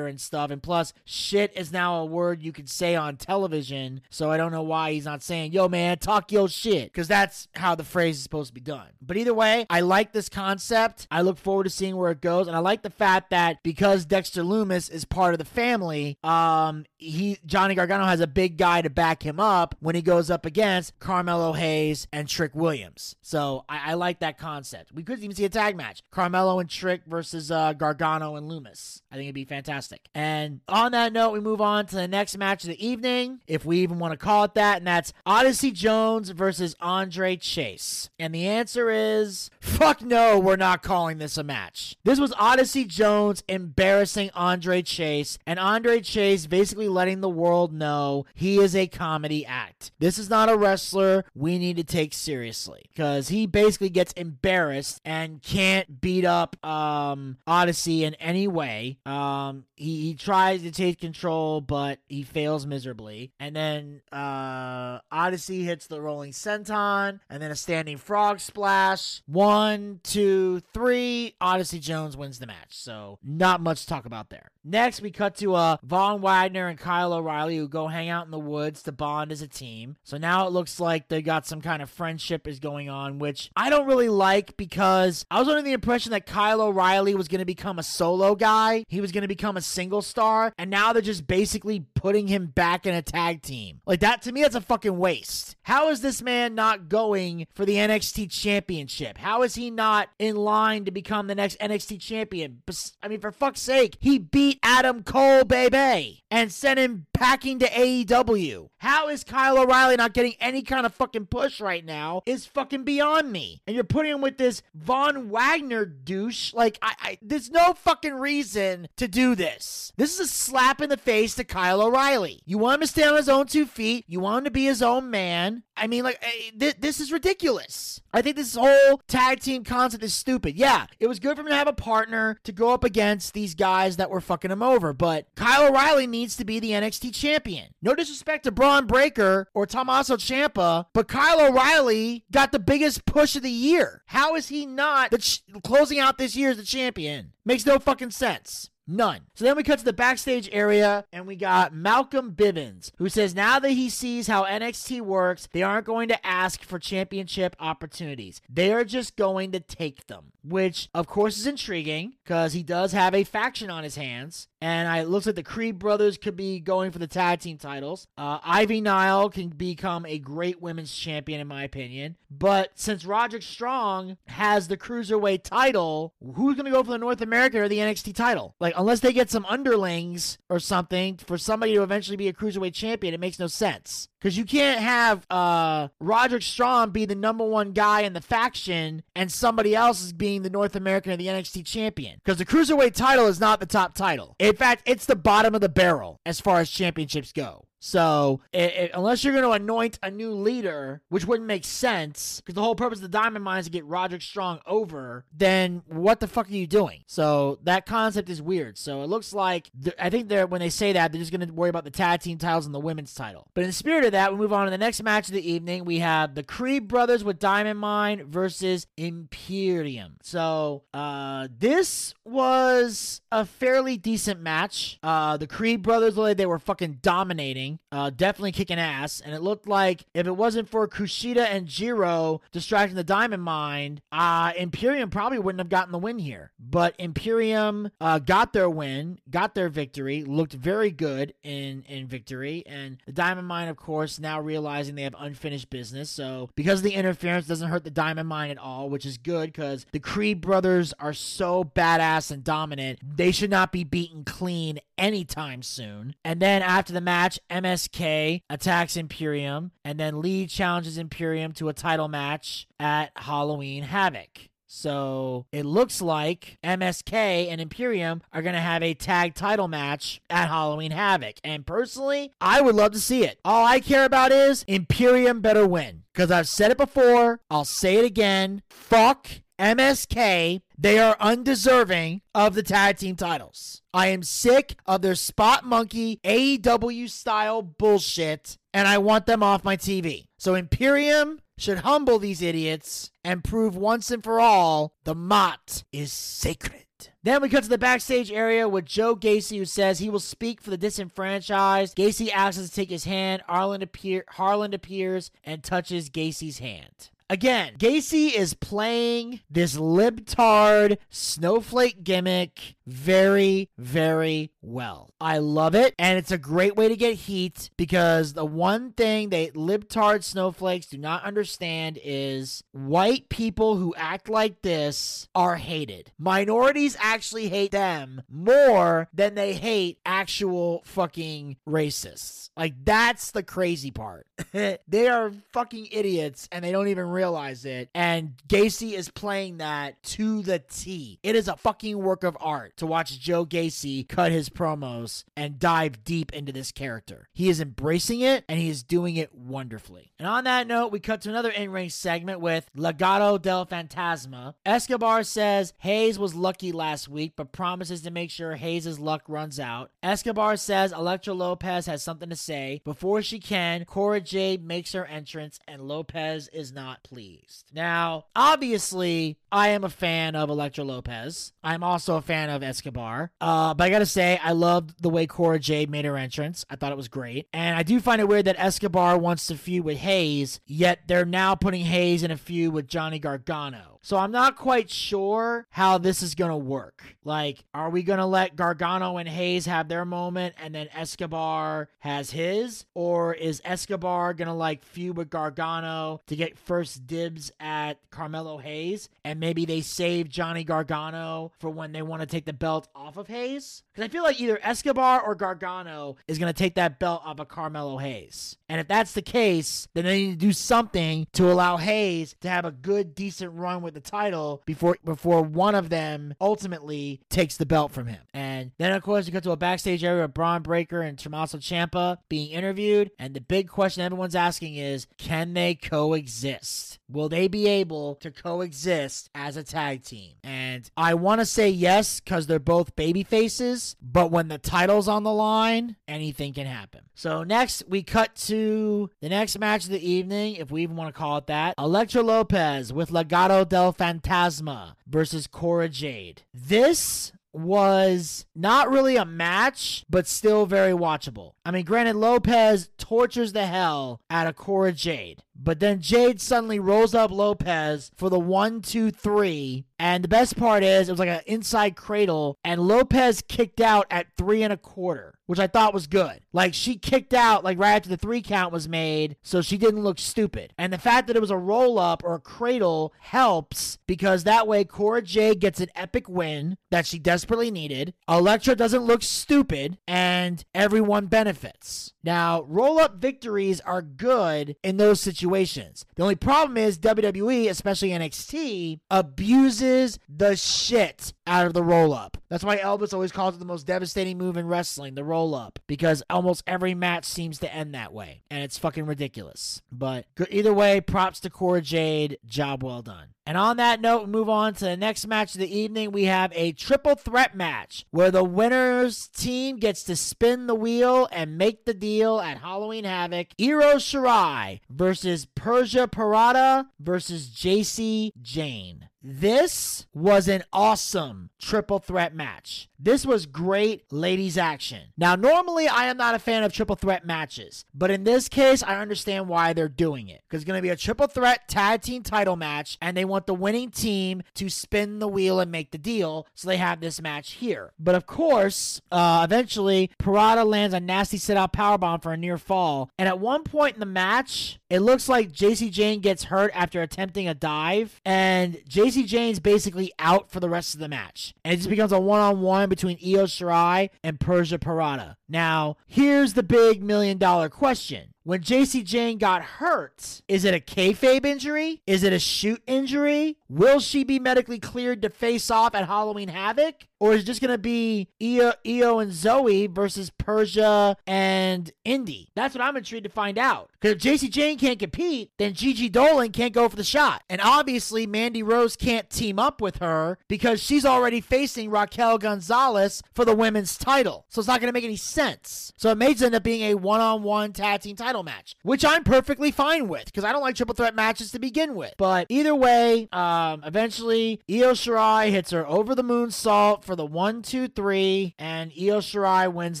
and 0.06 0.20
stuff. 0.20 0.50
And 0.50 0.62
plus, 0.62 0.92
shit 1.04 1.52
is 1.56 1.72
now 1.72 1.96
a 1.96 2.04
word 2.04 2.42
you 2.42 2.52
can 2.52 2.66
say 2.66 2.94
on 2.94 3.16
television. 3.16 4.00
So 4.10 4.30
I 4.30 4.36
don't 4.36 4.52
know 4.52 4.62
why 4.62 4.92
he's 4.92 5.04
not 5.04 5.22
saying, 5.22 5.52
yo, 5.52 5.68
man, 5.68 5.98
talk 5.98 6.32
your 6.32 6.48
shit. 6.48 6.92
Because 6.92 7.08
that's 7.08 7.48
how 7.54 7.74
the 7.74 7.84
phrase 7.84 8.16
is 8.16 8.22
supposed 8.22 8.48
to 8.48 8.54
be 8.54 8.60
done. 8.60 8.88
But 9.00 9.16
either 9.16 9.34
way, 9.34 9.66
I 9.70 9.80
like 9.80 10.12
this 10.12 10.28
concept. 10.28 11.06
I 11.10 11.22
look 11.22 11.38
forward 11.38 11.64
to 11.64 11.70
seeing 11.70 11.96
where 11.96 12.10
it 12.10 12.20
goes. 12.20 12.46
And 12.46 12.56
I 12.56 12.60
like 12.60 12.82
the 12.82 12.90
fact 12.90 13.30
that 13.30 13.62
because 13.62 14.04
Dexter 14.04 14.42
Lumis 14.42 14.90
is 14.90 15.04
part 15.04 15.34
of 15.34 15.38
the 15.38 15.44
family, 15.44 16.18
um, 16.22 16.84
he 16.98 17.38
Johnny 17.46 17.74
Gargano 17.74 18.04
has 18.04 18.20
a 18.20 18.26
big 18.26 18.56
guy 18.56 18.82
to 18.82 18.90
back 18.90 19.22
him 19.22 19.40
up 19.40 19.74
when 19.80 19.94
he 19.94 20.02
goes 20.02 20.30
up 20.30 20.44
against 20.46 20.98
Carmelo 20.98 21.52
Hayes 21.52 22.06
and 22.12 22.28
Trick 22.28 22.54
Williams. 22.54 23.16
So 23.22 23.64
I, 23.68 23.92
I 23.92 23.94
like 23.94 24.20
that 24.20 24.38
concept. 24.38 24.92
We 24.92 25.02
could 25.02 25.18
even 25.20 25.34
see 25.34 25.44
a 25.44 25.48
tag 25.48 25.76
match. 25.76 26.02
Carmelo 26.10 26.58
and 26.58 26.68
Trick 26.68 27.02
versus 27.06 27.50
uh, 27.50 27.72
Gargano 27.72 28.36
and 28.36 28.48
Loomis. 28.48 29.02
I 29.10 29.16
think 29.16 29.26
it'd 29.26 29.34
be 29.34 29.44
fantastic. 29.44 29.79
And 30.14 30.60
on 30.68 30.92
that 30.92 31.12
note, 31.12 31.32
we 31.32 31.40
move 31.40 31.60
on 31.60 31.86
to 31.86 31.96
the 31.96 32.08
next 32.08 32.36
match 32.36 32.64
of 32.64 32.70
the 32.70 32.86
evening, 32.86 33.40
if 33.46 33.64
we 33.64 33.78
even 33.78 33.98
want 33.98 34.12
to 34.12 34.18
call 34.18 34.44
it 34.44 34.54
that, 34.54 34.78
and 34.78 34.86
that's 34.86 35.12
Odyssey 35.24 35.70
Jones 35.70 36.30
versus 36.30 36.76
Andre 36.80 37.36
Chase. 37.36 38.10
And 38.18 38.34
the 38.34 38.46
answer 38.46 38.90
is 38.90 39.50
fuck 39.60 40.02
no, 40.02 40.38
we're 40.38 40.56
not 40.56 40.82
calling 40.82 41.18
this 41.18 41.38
a 41.38 41.44
match. 41.44 41.96
This 42.04 42.20
was 42.20 42.32
Odyssey 42.38 42.84
Jones 42.84 43.42
embarrassing 43.48 44.30
Andre 44.34 44.82
Chase, 44.82 45.38
and 45.46 45.58
Andre 45.58 46.00
Chase 46.00 46.46
basically 46.46 46.88
letting 46.88 47.20
the 47.20 47.28
world 47.28 47.72
know 47.72 48.26
he 48.34 48.58
is 48.58 48.74
a 48.74 48.86
comedy 48.86 49.44
act. 49.46 49.92
This 49.98 50.18
is 50.18 50.28
not 50.28 50.48
a 50.48 50.56
wrestler 50.56 51.24
we 51.34 51.58
need 51.58 51.76
to 51.76 51.84
take 51.84 52.12
seriously 52.12 52.82
because 52.90 53.28
he 53.28 53.46
basically 53.46 53.90
gets 53.90 54.12
embarrassed 54.14 55.00
and 55.04 55.42
can't 55.42 56.00
beat 56.00 56.24
up 56.24 56.62
um, 56.64 57.38
Odyssey 57.46 58.04
in 58.04 58.14
any 58.14 58.48
way. 58.48 58.98
Um, 59.06 59.64
he, 59.80 60.00
he 60.02 60.14
tries 60.14 60.62
to 60.62 60.70
take 60.70 61.00
control, 61.00 61.62
but 61.62 61.98
he 62.06 62.22
fails 62.22 62.66
miserably. 62.66 63.32
And 63.40 63.56
then 63.56 64.02
uh, 64.12 64.98
Odyssey 65.10 65.64
hits 65.64 65.86
the 65.86 66.00
rolling 66.00 66.32
senton, 66.32 67.20
and 67.30 67.42
then 67.42 67.50
a 67.50 67.56
standing 67.56 67.96
frog 67.96 68.40
splash. 68.40 69.22
One, 69.26 70.00
two, 70.02 70.60
three. 70.74 71.34
Odyssey 71.40 71.78
Jones 71.78 72.16
wins 72.16 72.38
the 72.38 72.46
match. 72.46 72.68
So 72.68 73.18
not 73.24 73.62
much 73.62 73.82
to 73.82 73.86
talk 73.86 74.04
about 74.04 74.28
there. 74.28 74.50
Next, 74.62 75.00
we 75.00 75.10
cut 75.10 75.36
to 75.36 75.54
uh, 75.54 75.78
Von 75.82 76.20
Wagner 76.20 76.68
and 76.68 76.78
Kyle 76.78 77.14
O'Reilly 77.14 77.56
who 77.56 77.66
go 77.66 77.88
hang 77.88 78.10
out 78.10 78.26
in 78.26 78.30
the 78.30 78.38
woods 78.38 78.82
to 78.82 78.92
bond 78.92 79.32
as 79.32 79.40
a 79.40 79.48
team. 79.48 79.96
So 80.02 80.18
now 80.18 80.46
it 80.46 80.52
looks 80.52 80.78
like 80.78 81.08
they 81.08 81.22
got 81.22 81.46
some 81.46 81.62
kind 81.62 81.80
of 81.80 81.88
friendship 81.88 82.46
is 82.46 82.58
going 82.58 82.90
on, 82.90 83.18
which 83.18 83.50
I 83.56 83.70
don't 83.70 83.86
really 83.86 84.10
like 84.10 84.58
because 84.58 85.24
I 85.30 85.38
was 85.38 85.48
under 85.48 85.62
the 85.62 85.72
impression 85.72 86.12
that 86.12 86.26
Kyle 86.26 86.60
O'Reilly 86.60 87.14
was 87.14 87.28
going 87.28 87.38
to 87.38 87.46
become 87.46 87.78
a 87.78 87.82
solo 87.82 88.34
guy. 88.34 88.84
He 88.86 89.00
was 89.00 89.12
going 89.12 89.22
to 89.22 89.28
become 89.28 89.56
a 89.56 89.62
single 89.70 90.02
star, 90.02 90.52
and 90.58 90.70
now 90.70 90.92
they're 90.92 91.02
just 91.02 91.26
basically 91.26 91.86
putting 91.94 92.26
him 92.26 92.46
back 92.46 92.86
in 92.86 92.94
a 92.94 93.02
tag 93.02 93.42
team. 93.42 93.80
Like 93.86 94.00
that 94.00 94.22
to 94.22 94.32
me, 94.32 94.42
that's 94.42 94.54
a 94.54 94.60
fucking 94.60 94.98
waste. 94.98 95.56
How 95.70 95.90
is 95.90 96.00
this 96.00 96.20
man 96.20 96.56
not 96.56 96.88
going 96.88 97.46
for 97.54 97.64
the 97.64 97.76
NXT 97.76 98.28
championship? 98.32 99.16
How 99.16 99.42
is 99.42 99.54
he 99.54 99.70
not 99.70 100.08
in 100.18 100.34
line 100.34 100.84
to 100.86 100.90
become 100.90 101.28
the 101.28 101.36
next 101.36 101.60
NXT 101.60 102.00
champion? 102.00 102.62
I 103.00 103.06
mean, 103.06 103.20
for 103.20 103.30
fuck's 103.30 103.62
sake, 103.62 103.96
he 104.00 104.18
beat 104.18 104.58
Adam 104.64 105.04
Cole, 105.04 105.44
baby, 105.44 106.24
and 106.28 106.50
sent 106.50 106.80
him 106.80 107.06
packing 107.12 107.60
to 107.60 107.68
AEW. 107.68 108.70
How 108.78 109.08
is 109.08 109.22
Kyle 109.22 109.58
O'Reilly 109.58 109.94
not 109.94 110.12
getting 110.12 110.34
any 110.40 110.62
kind 110.62 110.86
of 110.86 110.94
fucking 110.94 111.26
push 111.26 111.60
right 111.60 111.84
now 111.84 112.22
is 112.26 112.46
fucking 112.46 112.82
beyond 112.82 113.30
me. 113.30 113.62
And 113.64 113.74
you're 113.74 113.84
putting 113.84 114.10
him 114.10 114.22
with 114.22 114.38
this 114.38 114.62
Von 114.74 115.30
Wagner 115.30 115.84
douche. 115.84 116.52
Like, 116.52 116.80
I, 116.82 116.94
I 117.00 117.18
there's 117.22 117.50
no 117.50 117.74
fucking 117.74 118.14
reason 118.14 118.88
to 118.96 119.06
do 119.06 119.36
this. 119.36 119.92
This 119.96 120.14
is 120.14 120.20
a 120.20 120.26
slap 120.26 120.80
in 120.80 120.90
the 120.90 120.96
face 120.96 121.36
to 121.36 121.44
Kyle 121.44 121.80
O'Reilly. 121.80 122.40
You 122.44 122.58
want 122.58 122.76
him 122.76 122.80
to 122.80 122.86
stand 122.88 123.10
on 123.10 123.16
his 123.18 123.28
own 123.28 123.46
two 123.46 123.66
feet. 123.66 124.04
You 124.08 124.18
want 124.18 124.38
him 124.38 124.44
to 124.46 124.50
be 124.50 124.64
his 124.64 124.82
own 124.82 125.10
man. 125.10 125.59
I 125.76 125.86
mean, 125.86 126.04
like, 126.04 126.18
eh, 126.22 126.50
th- 126.58 126.76
this 126.78 127.00
is 127.00 127.10
ridiculous. 127.12 128.00
I 128.12 128.22
think 128.22 128.36
this 128.36 128.54
whole 128.54 129.00
tag 129.08 129.40
team 129.40 129.64
concept 129.64 130.02
is 130.04 130.12
stupid. 130.14 130.56
Yeah, 130.56 130.86
it 130.98 131.06
was 131.06 131.18
good 131.20 131.36
for 131.36 131.42
him 131.42 131.48
to 131.48 131.54
have 131.54 131.68
a 131.68 131.72
partner 131.72 132.38
to 132.44 132.52
go 132.52 132.72
up 132.74 132.84
against 132.84 133.34
these 133.34 133.54
guys 133.54 133.96
that 133.96 134.10
were 134.10 134.20
fucking 134.20 134.50
him 134.50 134.62
over, 134.62 134.92
but 134.92 135.26
Kyle 135.36 135.68
O'Reilly 135.68 136.06
needs 136.06 136.36
to 136.36 136.44
be 136.44 136.60
the 136.60 136.72
NXT 136.72 137.14
champion. 137.14 137.68
No 137.80 137.94
disrespect 137.94 138.44
to 138.44 138.50
Bron 138.50 138.86
Breakker 138.86 139.48
or 139.54 139.66
Tommaso 139.66 140.16
Ciampa, 140.16 140.86
but 140.92 141.08
Kyle 141.08 141.40
O'Reilly 141.40 142.24
got 142.30 142.52
the 142.52 142.58
biggest 142.58 143.06
push 143.06 143.36
of 143.36 143.42
the 143.42 143.50
year. 143.50 144.02
How 144.06 144.34
is 144.34 144.48
he 144.48 144.66
not 144.66 145.10
the 145.10 145.18
ch- 145.18 145.42
closing 145.64 145.98
out 145.98 146.18
this 146.18 146.36
year 146.36 146.50
as 146.50 146.56
the 146.56 146.62
champion? 146.64 147.32
Makes 147.44 147.66
no 147.66 147.78
fucking 147.78 148.10
sense. 148.10 148.70
None. 148.90 149.20
So 149.34 149.44
then 149.44 149.56
we 149.56 149.62
cut 149.62 149.78
to 149.78 149.84
the 149.84 149.92
backstage 149.92 150.48
area 150.50 151.04
and 151.12 151.24
we 151.24 151.36
got 151.36 151.72
Malcolm 151.72 152.32
Bivens, 152.32 152.90
who 152.98 153.08
says 153.08 153.36
now 153.36 153.60
that 153.60 153.70
he 153.70 153.88
sees 153.88 154.26
how 154.26 154.44
NXT 154.44 155.02
works, 155.02 155.48
they 155.52 155.62
aren't 155.62 155.86
going 155.86 156.08
to 156.08 156.26
ask 156.26 156.64
for 156.64 156.80
championship 156.80 157.54
opportunities. 157.60 158.42
They 158.52 158.72
are 158.72 158.84
just 158.84 159.14
going 159.14 159.52
to 159.52 159.60
take 159.60 160.08
them, 160.08 160.32
which 160.42 160.88
of 160.92 161.06
course 161.06 161.38
is 161.38 161.46
intriguing 161.46 162.14
because 162.24 162.52
he 162.52 162.64
does 162.64 162.90
have 162.90 163.14
a 163.14 163.22
faction 163.22 163.70
on 163.70 163.84
his 163.84 163.94
hands. 163.94 164.48
And 164.60 164.88
it 164.98 165.08
looks 165.08 165.26
like 165.26 165.36
the 165.36 165.42
Creed 165.42 165.78
brothers 165.78 166.18
could 166.18 166.36
be 166.36 166.60
going 166.60 166.90
for 166.90 166.98
the 166.98 167.06
tag 167.06 167.40
team 167.40 167.56
titles. 167.56 168.06
Uh, 168.18 168.38
Ivy 168.42 168.80
Nile 168.80 169.30
can 169.30 169.48
become 169.48 170.04
a 170.06 170.18
great 170.18 170.60
women's 170.60 170.94
champion, 170.94 171.40
in 171.40 171.46
my 171.46 171.64
opinion. 171.64 172.16
But 172.30 172.72
since 172.74 173.04
Roderick 173.04 173.42
Strong 173.42 174.18
has 174.26 174.68
the 174.68 174.76
cruiserweight 174.76 175.42
title, 175.42 176.14
who's 176.20 176.54
going 176.56 176.66
to 176.66 176.70
go 176.70 176.84
for 176.84 176.90
the 176.92 176.98
North 176.98 177.20
American 177.20 177.60
or 177.60 177.68
the 177.68 177.78
NXT 177.78 178.14
title? 178.14 178.54
Like, 178.60 178.74
unless 178.76 179.00
they 179.00 179.12
get 179.12 179.30
some 179.30 179.46
underlings 179.46 180.38
or 180.48 180.60
something 180.60 181.16
for 181.16 181.38
somebody 181.38 181.74
to 181.74 181.82
eventually 181.82 182.16
be 182.16 182.28
a 182.28 182.32
cruiserweight 182.32 182.74
champion, 182.74 183.14
it 183.14 183.20
makes 183.20 183.38
no 183.38 183.46
sense. 183.46 184.08
Because 184.20 184.36
you 184.36 184.44
can't 184.44 184.80
have 184.80 185.26
uh, 185.30 185.88
Roderick 185.98 186.42
Strong 186.42 186.90
be 186.90 187.06
the 187.06 187.14
number 187.14 187.44
one 187.44 187.72
guy 187.72 188.02
in 188.02 188.12
the 188.12 188.20
faction 188.20 189.02
and 189.16 189.32
somebody 189.32 189.74
else 189.74 190.02
is 190.02 190.12
being 190.12 190.42
the 190.42 190.50
North 190.50 190.76
American 190.76 191.12
or 191.12 191.16
the 191.16 191.26
NXT 191.26 191.64
champion. 191.64 192.20
Because 192.22 192.36
the 192.36 192.44
Cruiserweight 192.44 192.94
title 192.94 193.26
is 193.26 193.40
not 193.40 193.60
the 193.60 193.66
top 193.66 193.94
title. 193.94 194.36
In 194.50 194.56
fact, 194.56 194.82
it's 194.84 195.06
the 195.06 195.14
bottom 195.14 195.54
of 195.54 195.60
the 195.60 195.68
barrel 195.68 196.18
as 196.26 196.40
far 196.40 196.58
as 196.58 196.68
championships 196.68 197.32
go. 197.32 197.68
So, 197.80 198.40
it, 198.52 198.74
it, 198.74 198.90
unless 198.92 199.24
you're 199.24 199.32
going 199.32 199.44
to 199.44 199.50
anoint 199.52 199.98
a 200.02 200.10
new 200.10 200.32
leader, 200.32 201.00
which 201.08 201.24
wouldn't 201.24 201.46
make 201.46 201.64
sense, 201.64 202.40
because 202.40 202.54
the 202.54 202.62
whole 202.62 202.74
purpose 202.74 202.98
of 202.98 203.02
the 203.02 203.08
Diamond 203.08 203.42
Mine 203.42 203.60
is 203.60 203.64
to 203.64 203.70
get 203.70 203.86
Roderick 203.86 204.20
Strong 204.20 204.60
over, 204.66 205.24
then 205.32 205.82
what 205.86 206.20
the 206.20 206.28
fuck 206.28 206.48
are 206.48 206.52
you 206.52 206.66
doing? 206.66 207.02
So, 207.06 207.58
that 207.64 207.86
concept 207.86 208.28
is 208.28 208.42
weird. 208.42 208.76
So, 208.76 209.02
it 209.02 209.06
looks 209.06 209.32
like, 209.32 209.70
th- 209.82 209.96
I 209.98 210.10
think 210.10 210.28
they're, 210.28 210.46
when 210.46 210.60
they 210.60 210.68
say 210.68 210.92
that, 210.92 211.10
they're 211.10 211.20
just 211.20 211.32
going 211.32 211.46
to 211.46 211.52
worry 211.52 211.70
about 211.70 211.84
the 211.84 211.90
tag 211.90 212.20
team 212.20 212.36
titles 212.36 212.66
and 212.66 212.74
the 212.74 212.80
women's 212.80 213.14
title. 213.14 213.48
But 213.54 213.62
in 213.62 213.68
the 213.68 213.74
spirit 213.74 214.04
of 214.04 214.12
that, 214.12 214.30
we 214.30 214.38
move 214.38 214.52
on 214.52 214.66
to 214.66 214.70
the 214.70 214.78
next 214.78 215.02
match 215.02 215.28
of 215.28 215.34
the 215.34 215.50
evening. 215.50 215.86
We 215.86 216.00
have 216.00 216.34
the 216.34 216.42
Creed 216.42 216.86
brothers 216.86 217.24
with 217.24 217.38
Diamond 217.38 217.78
Mine 217.78 218.26
versus 218.28 218.86
Imperium. 218.98 220.16
So, 220.22 220.82
uh, 220.92 221.48
this 221.58 222.14
was 222.26 223.22
a 223.32 223.46
fairly 223.46 223.96
decent 223.96 224.40
match. 224.40 224.98
Uh, 225.02 225.38
the 225.38 225.46
Creed 225.46 225.80
brothers, 225.80 226.14
they 226.36 226.46
were 226.46 226.58
fucking 226.58 226.98
dominating 227.00 227.69
uh, 227.92 228.10
definitely 228.10 228.52
kicking 228.52 228.78
ass. 228.78 229.20
And 229.20 229.34
it 229.34 229.42
looked 229.42 229.68
like 229.68 230.04
if 230.14 230.26
it 230.26 230.36
wasn't 230.36 230.68
for 230.68 230.88
Kushida 230.88 231.46
and 231.46 231.66
Jiro 231.66 232.40
distracting 232.52 232.96
the 232.96 233.04
Diamond 233.04 233.42
Mine, 233.42 234.00
uh, 234.12 234.52
Imperium 234.56 235.10
probably 235.10 235.38
wouldn't 235.38 235.60
have 235.60 235.68
gotten 235.68 235.92
the 235.92 235.98
win 235.98 236.18
here. 236.18 236.52
But 236.58 236.94
Imperium 236.98 237.90
uh, 238.00 238.18
got 238.18 238.52
their 238.52 238.70
win, 238.70 239.18
got 239.30 239.54
their 239.54 239.68
victory, 239.68 240.24
looked 240.24 240.52
very 240.52 240.90
good 240.90 241.34
in, 241.42 241.84
in 241.88 242.06
victory. 242.06 242.64
And 242.66 242.98
the 243.06 243.12
Diamond 243.12 243.46
Mine, 243.46 243.68
of 243.68 243.76
course, 243.76 244.18
now 244.18 244.40
realizing 244.40 244.94
they 244.94 245.02
have 245.02 245.16
unfinished 245.18 245.70
business. 245.70 246.10
So 246.10 246.50
because 246.54 246.82
the 246.82 246.94
interference 246.94 247.46
doesn't 247.46 247.68
hurt 247.68 247.84
the 247.84 247.90
Diamond 247.90 248.28
Mine 248.28 248.50
at 248.50 248.58
all, 248.58 248.88
which 248.88 249.06
is 249.06 249.18
good 249.18 249.52
because 249.52 249.86
the 249.92 250.00
Creed 250.00 250.40
brothers 250.40 250.92
are 250.98 251.12
so 251.12 251.64
badass 251.64 252.30
and 252.30 252.44
dominant, 252.44 253.00
they 253.02 253.30
should 253.30 253.50
not 253.50 253.72
be 253.72 253.84
beaten 253.84 254.24
clean 254.24 254.80
anytime 255.00 255.62
soon. 255.62 256.14
And 256.24 256.40
then 256.40 256.62
after 256.62 256.92
the 256.92 257.00
match, 257.00 257.38
MSK 257.62 258.42
attacks 258.48 258.96
Imperium, 258.96 259.72
and 259.84 259.98
then 259.98 260.20
Lee 260.20 260.46
challenges 260.46 260.98
Imperium 260.98 261.52
to 261.52 261.68
a 261.68 261.72
title 261.72 262.08
match 262.08 262.66
at 262.78 263.10
Halloween 263.16 263.82
Havoc. 263.82 264.48
So 264.72 265.46
it 265.50 265.66
looks 265.66 266.00
like 266.00 266.56
MSK 266.62 267.12
and 267.50 267.60
Imperium 267.60 268.22
are 268.32 268.40
going 268.40 268.54
to 268.54 268.60
have 268.60 268.84
a 268.84 268.94
tag 268.94 269.34
title 269.34 269.66
match 269.66 270.20
at 270.30 270.48
Halloween 270.48 270.92
Havoc. 270.92 271.40
And 271.42 271.66
personally, 271.66 272.32
I 272.40 272.60
would 272.60 272.76
love 272.76 272.92
to 272.92 273.00
see 273.00 273.24
it. 273.24 273.40
All 273.44 273.66
I 273.66 273.80
care 273.80 274.04
about 274.04 274.30
is 274.30 274.64
Imperium 274.68 275.40
better 275.40 275.66
win. 275.66 276.04
Because 276.14 276.30
I've 276.30 276.46
said 276.46 276.70
it 276.70 276.78
before, 276.78 277.40
I'll 277.50 277.64
say 277.64 277.96
it 277.96 278.04
again. 278.04 278.62
Fuck 278.70 279.28
MSK. 279.60 280.62
They 280.78 280.98
are 280.98 281.16
undeserving 281.20 282.22
of 282.34 282.54
the 282.54 282.62
tag 282.62 282.96
team 282.96 283.14
titles. 283.16 283.82
I 283.92 284.08
am 284.08 284.22
sick 284.22 284.76
of 284.86 285.02
their 285.02 285.14
spot 285.14 285.64
monkey 285.64 286.18
AEW 286.24 287.10
style 287.10 287.62
bullshit, 287.62 288.56
and 288.72 288.88
I 288.88 288.98
want 288.98 289.26
them 289.26 289.42
off 289.42 289.62
my 289.64 289.76
TV. 289.76 290.26
So 290.38 290.54
Imperium 290.54 291.40
should 291.58 291.78
humble 291.78 292.18
these 292.18 292.40
idiots 292.40 293.10
and 293.22 293.44
prove 293.44 293.76
once 293.76 294.10
and 294.10 294.24
for 294.24 294.40
all 294.40 294.94
the 295.04 295.14
Mott 295.14 295.84
is 295.92 296.12
sacred. 296.12 296.86
Then 297.22 297.42
we 297.42 297.48
cut 297.50 297.62
to 297.64 297.68
the 297.68 297.78
backstage 297.78 298.32
area 298.32 298.68
with 298.68 298.86
Joe 298.86 299.14
Gacy, 299.14 299.58
who 299.58 299.64
says 299.66 299.98
he 299.98 300.10
will 300.10 300.20
speak 300.20 300.60
for 300.60 300.70
the 300.70 300.78
disenfranchised. 300.78 301.96
Gacy 301.96 302.30
asks 302.30 302.60
us 302.62 302.68
to 302.70 302.74
take 302.74 302.90
his 302.90 303.04
hand. 303.04 303.42
Harland, 303.46 303.82
appear- 303.82 304.24
Harland 304.28 304.74
appears 304.74 305.30
and 305.44 305.62
touches 305.62 306.08
Gacy's 306.08 306.58
hand. 306.58 307.10
Again, 307.30 307.74
Gacy 307.78 308.34
is 308.34 308.54
playing 308.54 309.38
this 309.48 309.76
libtard 309.76 310.98
snowflake 311.10 312.02
gimmick 312.02 312.74
very, 312.88 313.68
very 313.78 314.50
well. 314.62 315.10
I 315.20 315.38
love 315.38 315.76
it, 315.76 315.94
and 315.96 316.18
it's 316.18 316.32
a 316.32 316.38
great 316.38 316.74
way 316.74 316.88
to 316.88 316.96
get 316.96 317.14
heat 317.14 317.70
because 317.76 318.32
the 318.32 318.44
one 318.44 318.90
thing 318.94 319.28
that 319.28 319.54
libtard 319.54 320.24
snowflakes 320.24 320.86
do 320.86 320.98
not 320.98 321.22
understand 321.22 322.00
is 322.02 322.64
white 322.72 323.28
people 323.28 323.76
who 323.76 323.94
act 323.96 324.28
like 324.28 324.62
this 324.62 325.28
are 325.32 325.54
hated. 325.54 326.10
Minorities 326.18 326.96
actually 326.98 327.48
hate 327.48 327.70
them 327.70 328.22
more 328.28 329.08
than 329.14 329.36
they 329.36 329.52
hate 329.52 330.00
actual 330.04 330.82
fucking 330.84 331.58
racists. 331.68 332.50
Like, 332.56 332.74
that's 332.84 333.30
the 333.30 333.44
crazy 333.44 333.92
part. 333.92 334.26
they 334.52 335.08
are 335.08 335.32
fucking 335.52 335.88
idiots 335.92 336.48
and 336.50 336.64
they 336.64 336.72
don't 336.72 336.88
even 336.88 337.06
realize 337.06 337.19
realize 337.20 337.66
it. 337.66 337.90
And 337.94 338.32
Gacy 338.48 338.92
is 338.92 339.10
playing 339.10 339.58
that 339.58 340.02
to 340.04 340.40
the 340.42 340.58
T. 340.58 341.18
It 341.22 341.36
is 341.36 341.48
a 341.48 341.56
fucking 341.56 341.98
work 341.98 342.24
of 342.24 342.36
art 342.40 342.78
to 342.78 342.86
watch 342.86 343.20
Joe 343.20 343.44
Gacy 343.44 344.08
cut 344.08 344.32
his 344.32 344.48
promos 344.48 345.24
and 345.36 345.58
dive 345.58 346.02
deep 346.02 346.32
into 346.32 346.50
this 346.50 346.72
character. 346.72 347.28
He 347.34 347.50
is 347.50 347.60
embracing 347.60 348.22
it 348.22 348.44
and 348.48 348.58
he 348.58 348.70
is 348.70 348.82
doing 348.82 349.16
it 349.16 349.34
wonderfully. 349.34 350.12
And 350.18 350.26
on 350.26 350.44
that 350.44 350.66
note, 350.66 350.92
we 350.92 351.00
cut 351.00 351.20
to 351.22 351.28
another 351.28 351.50
in 351.50 351.70
ring 351.70 351.90
segment 351.90 352.40
with 352.40 352.70
Legado 352.74 353.40
del 353.40 353.66
Fantasma. 353.66 354.54
Escobar 354.64 355.22
says 355.22 355.74
Hayes 355.78 356.18
was 356.18 356.34
lucky 356.34 356.72
last 356.72 357.06
week, 357.06 357.34
but 357.36 357.52
promises 357.52 358.00
to 358.02 358.10
make 358.10 358.30
sure 358.30 358.56
Hayes' 358.56 358.98
luck 358.98 359.22
runs 359.28 359.60
out. 359.60 359.90
Escobar 360.02 360.56
says 360.56 360.92
Elektra 360.92 361.34
Lopez 361.34 361.84
has 361.84 362.02
something 362.02 362.30
to 362.30 362.36
say. 362.36 362.80
Before 362.82 363.20
she 363.20 363.38
can, 363.38 363.84
Cora 363.84 364.22
Jade 364.22 364.64
makes 364.64 364.92
her 364.92 365.04
entrance 365.04 365.60
and 365.68 365.82
Lopez 365.82 366.48
is 366.48 366.72
not 366.72 367.04
pleased. 367.10 367.66
Now, 367.74 368.26
obviously, 368.36 369.36
I 369.52 369.68
am 369.68 369.84
a 369.84 369.90
fan 369.90 370.36
of 370.36 370.50
Elektra 370.50 370.84
Lopez. 370.84 371.52
I'm 371.62 371.82
also 371.82 372.16
a 372.16 372.22
fan 372.22 372.50
of 372.50 372.62
Escobar. 372.62 373.32
Uh, 373.40 373.74
but 373.74 373.84
I 373.84 373.90
gotta 373.90 374.06
say, 374.06 374.38
I 374.42 374.52
loved 374.52 375.02
the 375.02 375.10
way 375.10 375.26
Cora 375.26 375.58
Jade 375.58 375.90
made 375.90 376.04
her 376.04 376.16
entrance. 376.16 376.64
I 376.70 376.76
thought 376.76 376.92
it 376.92 376.96
was 376.96 377.08
great. 377.08 377.48
And 377.52 377.76
I 377.76 377.82
do 377.82 378.00
find 378.00 378.20
it 378.20 378.28
weird 378.28 378.44
that 378.46 378.58
Escobar 378.58 379.18
wants 379.18 379.46
to 379.48 379.56
feud 379.56 379.84
with 379.84 379.98
Hayes, 379.98 380.60
yet 380.66 381.00
they're 381.06 381.24
now 381.24 381.54
putting 381.54 381.84
Hayes 381.84 382.22
in 382.22 382.30
a 382.30 382.36
feud 382.36 382.72
with 382.72 382.86
Johnny 382.86 383.18
Gargano. 383.18 383.90
So 384.02 384.16
I'm 384.16 384.32
not 384.32 384.56
quite 384.56 384.88
sure 384.88 385.66
how 385.70 385.98
this 385.98 386.22
is 386.22 386.34
to 386.50 386.56
work. 386.56 387.16
Like, 387.22 387.64
are 387.74 387.90
we 387.90 388.02
to 388.18 388.24
let 388.24 388.56
Gargano 388.56 389.18
and 389.18 389.28
Hayes 389.28 389.66
have 389.66 389.88
their 389.88 390.06
moment 390.06 390.54
and 390.58 390.74
then 390.74 390.88
Escobar 390.94 391.88
has 391.98 392.30
his? 392.30 392.86
Or 392.94 393.34
is 393.34 393.60
Escobar 393.62 394.32
to 394.48 394.54
like 394.54 394.84
feud 394.84 395.18
with 395.18 395.28
Gargano 395.28 396.22
to 396.28 396.36
get 396.36 396.58
first 396.58 397.06
dibs 397.06 397.52
at 397.60 397.98
Carmelo 398.10 398.56
Hayes? 398.56 399.10
And 399.22 399.38
maybe 399.40 399.64
they 399.64 399.80
save 399.80 400.28
Johnny 400.28 400.64
Gargano 400.64 401.52
for 401.58 401.70
when 401.70 401.92
they 401.92 402.02
want 402.02 402.20
to 402.20 402.26
take 402.26 402.44
the 402.44 402.52
belt 402.52 402.88
off 402.94 403.16
of 403.16 403.28
Hayes? 403.28 403.82
Because 403.92 404.08
I 404.08 404.12
feel 404.12 404.22
like 404.22 404.40
either 404.40 404.60
Escobar 404.62 405.22
or 405.22 405.34
Gargano 405.34 406.16
is 406.28 406.38
going 406.38 406.52
to 406.52 406.58
take 406.58 406.74
that 406.76 406.98
belt 406.98 407.22
off 407.24 407.40
of 407.40 407.48
Carmelo 407.48 407.98
Hayes. 407.98 408.56
And 408.68 408.80
if 408.80 408.86
that's 408.86 409.12
the 409.12 409.22
case, 409.22 409.88
then 409.94 410.04
they 410.04 410.24
need 410.24 410.30
to 410.32 410.46
do 410.46 410.52
something 410.52 411.26
to 411.32 411.50
allow 411.50 411.76
Hayes 411.78 412.36
to 412.42 412.48
have 412.48 412.64
a 412.64 412.70
good, 412.70 413.14
decent 413.14 413.52
run 413.54 413.82
with 413.82 413.94
the 413.94 414.00
title 414.00 414.62
before 414.66 414.98
before 415.04 415.42
one 415.42 415.74
of 415.74 415.88
them 415.88 416.34
ultimately 416.40 417.20
takes 417.30 417.56
the 417.56 417.66
belt 417.66 417.92
from 417.92 418.06
him. 418.06 418.20
And 418.34 418.72
then, 418.78 418.92
of 418.92 419.02
course, 419.02 419.26
you 419.26 419.32
go 419.32 419.40
to 419.40 419.52
a 419.52 419.56
backstage 419.56 420.04
area 420.04 420.22
with 420.22 420.34
Bron 420.34 420.62
Breakker 420.62 421.00
and 421.02 421.18
Tommaso 421.18 421.58
Ciampa 421.58 422.18
being 422.28 422.50
interviewed. 422.50 423.10
And 423.18 423.34
the 423.34 423.40
big 423.40 423.68
question 423.68 424.02
everyone's 424.02 424.34
asking 424.34 424.76
is, 424.76 425.06
can 425.18 425.54
they 425.54 425.74
coexist? 425.74 426.98
Will 427.08 427.28
they 427.28 427.48
be 427.48 427.66
able 427.66 428.14
to 428.16 428.30
coexist 428.30 429.29
as 429.34 429.56
a 429.56 429.62
tag 429.62 430.02
team? 430.02 430.32
And 430.44 430.90
I 430.96 431.14
want 431.14 431.40
to 431.40 431.46
say 431.46 431.68
yes 431.68 432.20
because 432.20 432.46
they're 432.46 432.58
both 432.58 432.96
baby 432.96 433.22
faces, 433.22 433.96
but 434.00 434.30
when 434.30 434.48
the 434.48 434.58
title's 434.58 435.08
on 435.08 435.22
the 435.22 435.32
line, 435.32 435.96
anything 436.08 436.52
can 436.52 436.66
happen. 436.66 437.02
So 437.14 437.42
next, 437.42 437.84
we 437.88 438.02
cut 438.02 438.34
to 438.46 439.10
the 439.20 439.28
next 439.28 439.58
match 439.58 439.84
of 439.84 439.90
the 439.90 440.08
evening, 440.10 440.56
if 440.56 440.70
we 440.70 440.82
even 440.82 440.96
want 440.96 441.14
to 441.14 441.18
call 441.18 441.36
it 441.38 441.46
that. 441.48 441.74
Elektra 441.78 442.22
Lopez 442.22 442.92
with 442.92 443.10
Legado 443.10 443.68
del 443.68 443.92
Fantasma 443.92 444.94
versus 445.06 445.46
Cora 445.46 445.88
Jade. 445.88 446.42
This 446.54 447.32
was 447.52 448.46
not 448.54 448.90
really 448.90 449.16
a 449.16 449.24
match, 449.24 450.04
but 450.08 450.26
still 450.26 450.66
very 450.66 450.92
watchable. 450.92 451.52
I 451.64 451.70
mean, 451.70 451.84
granted, 451.84 452.16
Lopez 452.16 452.90
tortures 452.98 453.52
the 453.52 453.66
hell 453.66 454.20
out 454.30 454.46
of 454.46 454.56
Cora 454.56 454.92
Jade. 454.92 455.42
But 455.62 455.78
then 455.78 456.00
Jade 456.00 456.40
suddenly 456.40 456.78
rolls 456.78 457.14
up 457.14 457.30
Lopez 457.30 458.10
for 458.16 458.30
the 458.30 458.38
one, 458.38 458.80
two, 458.80 459.10
three. 459.10 459.84
And 459.98 460.24
the 460.24 460.28
best 460.28 460.56
part 460.56 460.82
is 460.82 461.08
it 461.08 461.12
was 461.12 461.18
like 461.18 461.28
an 461.28 461.42
inside 461.46 461.96
cradle, 461.96 462.56
and 462.64 462.80
Lopez 462.80 463.42
kicked 463.46 463.80
out 463.80 464.06
at 464.10 464.28
three 464.38 464.62
and 464.62 464.72
a 464.72 464.78
quarter, 464.78 465.34
which 465.50 465.58
I 465.58 465.66
thought 465.66 465.92
was 465.92 466.06
good. 466.06 466.42
Like 466.52 466.74
she 466.74 466.96
kicked 466.96 467.34
out 467.34 467.64
like 467.64 467.76
right 467.76 467.96
after 467.96 468.08
the 468.08 468.16
three 468.16 468.40
count 468.40 468.72
was 468.72 468.88
made, 468.88 469.34
so 469.42 469.60
she 469.60 469.76
didn't 469.76 470.04
look 470.04 470.20
stupid. 470.20 470.72
And 470.78 470.92
the 470.92 470.98
fact 470.98 471.26
that 471.26 471.34
it 471.34 471.40
was 471.40 471.50
a 471.50 471.56
roll 471.56 471.98
up 471.98 472.22
or 472.22 472.36
a 472.36 472.40
cradle 472.40 473.12
helps 473.18 473.98
because 474.06 474.44
that 474.44 474.68
way 474.68 474.84
Cora 474.84 475.22
Jade 475.22 475.58
gets 475.58 475.80
an 475.80 475.88
epic 475.96 476.28
win 476.28 476.76
that 476.92 477.04
she 477.04 477.18
desperately 477.18 477.72
needed. 477.72 478.14
Elektra 478.28 478.76
doesn't 478.76 479.02
look 479.02 479.24
stupid, 479.24 479.98
and 480.06 480.64
everyone 480.72 481.26
benefits. 481.26 482.12
Now, 482.22 482.62
roll 482.62 483.00
up 483.00 483.16
victories 483.16 483.80
are 483.80 484.02
good 484.02 484.76
in 484.84 484.98
those 484.98 485.20
situations. 485.20 486.04
The 486.14 486.22
only 486.22 486.36
problem 486.36 486.76
is 486.76 486.98
WWE, 486.98 487.68
especially 487.68 488.10
NXT, 488.10 489.00
abuses 489.10 490.20
the 490.28 490.54
shit 490.54 491.32
out 491.50 491.66
of 491.66 491.74
the 491.74 491.82
roll 491.82 492.14
up. 492.14 492.36
That's 492.48 492.64
why 492.64 492.78
Elvis 492.78 493.12
always 493.12 493.32
calls 493.32 493.56
it 493.56 493.58
the 493.58 493.64
most 493.64 493.86
devastating 493.86 494.38
move 494.38 494.56
in 494.56 494.68
wrestling, 494.68 495.14
the 495.14 495.24
roll 495.24 495.54
up, 495.54 495.80
because 495.88 496.22
almost 496.30 496.62
every 496.66 496.94
match 496.94 497.24
seems 497.24 497.58
to 497.58 497.74
end 497.74 497.94
that 497.94 498.12
way. 498.12 498.42
And 498.50 498.62
it's 498.62 498.78
fucking 498.78 499.04
ridiculous. 499.04 499.82
But 499.90 500.26
either 500.48 500.72
way, 500.72 501.00
props 501.00 501.40
to 501.40 501.50
Cora 501.50 501.82
Jade. 501.82 502.38
Job 502.46 502.82
well 502.84 503.02
done. 503.02 503.28
And 503.46 503.58
on 503.58 503.78
that 503.78 504.00
note, 504.00 504.26
we 504.26 504.30
move 504.30 504.48
on 504.48 504.74
to 504.74 504.84
the 504.84 504.96
next 504.96 505.26
match 505.26 505.54
of 505.54 505.60
the 505.60 505.76
evening. 505.76 506.12
We 506.12 506.26
have 506.26 506.52
a 506.54 506.70
triple 506.70 507.16
threat 507.16 507.56
match 507.56 508.06
where 508.12 508.30
the 508.30 508.44
winner's 508.44 509.26
team 509.26 509.78
gets 509.78 510.04
to 510.04 510.14
spin 510.14 510.68
the 510.68 510.74
wheel 510.74 511.28
and 511.32 511.58
make 511.58 511.84
the 511.84 511.94
deal 511.94 512.40
at 512.40 512.58
Halloween 512.58 513.02
Havoc. 513.02 513.48
Io 513.60 513.96
Shirai 513.96 514.80
versus 514.88 515.46
Persia 515.46 516.06
Pirotta 516.06 516.86
versus 517.00 517.48
Jacy 517.48 518.32
Jayne. 518.40 519.09
This 519.22 520.06
was 520.14 520.48
an 520.48 520.64
awesome 520.72 521.50
triple 521.58 521.98
threat 521.98 522.34
match. 522.34 522.88
This 522.98 523.26
was 523.26 523.44
great 523.44 524.10
ladies 524.10 524.56
action. 524.56 525.12
Now, 525.16 525.36
normally 525.36 525.88
I 525.88 526.06
am 526.06 526.16
not 526.16 526.34
a 526.34 526.38
fan 526.38 526.62
of 526.62 526.72
triple 526.72 526.96
threat 526.96 527.26
matches, 527.26 527.84
but 527.94 528.10
in 528.10 528.24
this 528.24 528.48
case, 528.48 528.82
I 528.82 528.96
understand 528.96 529.48
why 529.48 529.72
they're 529.74 529.88
doing 529.88 530.28
it. 530.28 530.42
Because 530.48 530.62
it's 530.62 530.68
going 530.68 530.78
to 530.78 530.82
be 530.82 530.88
a 530.88 530.96
triple 530.96 531.26
threat 531.26 531.68
tag 531.68 532.00
team 532.00 532.22
title 532.22 532.56
match, 532.56 532.96
and 533.02 533.14
they 533.14 533.26
want 533.26 533.46
the 533.46 533.54
winning 533.54 533.90
team 533.90 534.42
to 534.54 534.70
spin 534.70 535.18
the 535.18 535.28
wheel 535.28 535.60
and 535.60 535.70
make 535.70 535.90
the 535.90 535.98
deal, 535.98 536.46
so 536.54 536.68
they 536.68 536.78
have 536.78 537.00
this 537.00 537.20
match 537.20 537.52
here. 537.52 537.92
But 537.98 538.14
of 538.14 538.26
course, 538.26 539.02
uh, 539.12 539.42
eventually, 539.44 540.10
Pirotta 540.18 540.64
lands 540.64 540.94
a 540.94 541.00
nasty 541.00 541.36
sit 541.36 541.58
out 541.58 541.74
powerbomb 541.74 542.22
for 542.22 542.32
a 542.32 542.38
near 542.38 542.56
fall, 542.56 543.10
and 543.18 543.28
at 543.28 543.38
one 543.38 543.64
point 543.64 543.94
in 543.94 544.00
the 544.00 544.06
match, 544.06 544.79
it 544.90 545.00
looks 545.00 545.28
like 545.28 545.52
Jacy 545.52 545.88
Jayne 545.88 546.20
gets 546.20 546.44
hurt 546.44 546.72
after 546.74 547.00
attempting 547.00 547.46
a 547.48 547.54
dive, 547.54 548.20
and 548.24 548.82
Jacy 548.88 549.22
Jayne's 549.22 549.60
basically 549.60 550.12
out 550.18 550.50
for 550.50 550.58
the 550.58 550.68
rest 550.68 550.94
of 550.94 551.00
the 551.00 551.08
match. 551.08 551.54
And 551.64 551.72
it 551.72 551.76
just 551.76 551.88
becomes 551.88 552.12
a 552.12 552.18
one 552.20 552.40
on 552.40 552.60
one 552.60 552.88
between 552.88 553.16
Io 553.24 553.44
Shirai 553.44 554.10
and 554.24 554.40
Persia 554.40 554.78
Pirotta. 554.78 555.36
Now, 555.48 555.96
here's 556.06 556.54
the 556.54 556.62
big 556.64 557.02
million 557.02 557.38
dollar 557.38 557.68
question. 557.68 558.34
When 558.42 558.62
Jacy 558.62 559.02
Jayne 559.02 559.38
got 559.38 559.62
hurt, 559.62 560.42
is 560.48 560.64
it 560.64 560.74
a 560.74 560.80
kayfabe 560.80 561.46
injury? 561.46 562.02
Is 562.06 562.24
it 562.24 562.32
a 562.32 562.38
shoot 562.38 562.82
injury? 562.86 563.58
Will 563.70 564.00
she 564.00 564.24
be 564.24 564.40
medically 564.40 564.80
cleared 564.80 565.22
to 565.22 565.30
face 565.30 565.70
off 565.70 565.94
at 565.94 566.08
Halloween 566.08 566.48
Havoc? 566.48 567.06
Or 567.20 567.34
is 567.34 567.42
it 567.42 567.46
just 567.46 567.60
going 567.60 567.70
to 567.70 567.78
be 567.78 568.28
Io, 568.42 568.72
Io 568.84 569.18
and 569.18 569.30
Zoey 569.30 569.88
versus 569.88 570.30
Persia 570.30 571.16
and 571.26 571.92
Indi? 572.04 572.48
That's 572.56 572.74
what 572.74 572.82
I'm 572.82 572.96
intrigued 572.96 573.24
to 573.24 573.30
find 573.30 573.58
out. 573.58 573.90
Because 574.00 574.16
if 574.16 574.22
Jacy 574.22 574.48
Jayne 574.48 574.78
can't 574.78 574.98
compete, 574.98 575.50
then 575.58 575.74
Gigi 575.74 576.10
Dolin 576.10 576.50
can't 576.52 576.72
go 576.72 576.88
for 576.88 576.96
the 576.96 577.04
shot. 577.04 577.44
And 577.50 577.60
obviously, 577.60 578.26
Mandy 578.26 578.62
Rose 578.62 578.96
can't 578.96 579.28
team 579.28 579.58
up 579.58 579.82
with 579.82 579.98
her 579.98 580.38
because 580.48 580.82
she's 580.82 581.04
already 581.04 581.42
facing 581.42 581.90
Raquel 581.90 582.38
Gonzalez 582.38 583.22
for 583.34 583.44
the 583.44 583.54
women's 583.54 583.98
title. 583.98 584.46
So 584.48 584.60
it's 584.60 584.68
not 584.68 584.80
going 584.80 584.88
to 584.88 584.94
make 584.94 585.04
any 585.04 585.16
sense. 585.16 585.92
So 585.96 586.10
it 586.10 586.18
may 586.18 586.34
end 586.40 586.54
up 586.54 586.62
being 586.62 586.90
a 586.90 586.94
one 586.94 587.20
on 587.20 587.42
one 587.42 587.74
tag 587.74 588.00
team 588.00 588.16
title 588.16 588.42
match, 588.42 588.74
which 588.82 589.04
I'm 589.04 589.22
perfectly 589.22 589.70
fine 589.70 590.08
with 590.08 590.24
because 590.24 590.42
I 590.42 590.52
don't 590.52 590.62
like 590.62 590.74
triple 590.74 590.94
threat 590.94 591.14
matches 591.14 591.52
to 591.52 591.58
begin 591.58 591.94
with. 591.94 592.14
But 592.16 592.46
either 592.48 592.74
way, 592.74 593.28
uh, 593.30 593.59
um, 593.60 593.82
eventually, 593.84 594.60
Io 594.70 594.92
Shirai 594.92 595.50
hits 595.50 595.70
her 595.70 595.86
over 595.86 596.14
the 596.14 596.24
moonsault 596.24 597.04
for 597.04 597.14
the 597.14 597.26
one, 597.26 597.62
two, 597.62 597.88
three, 597.88 598.54
and 598.58 598.90
Io 598.92 599.18
Shirai 599.18 599.72
wins 599.72 600.00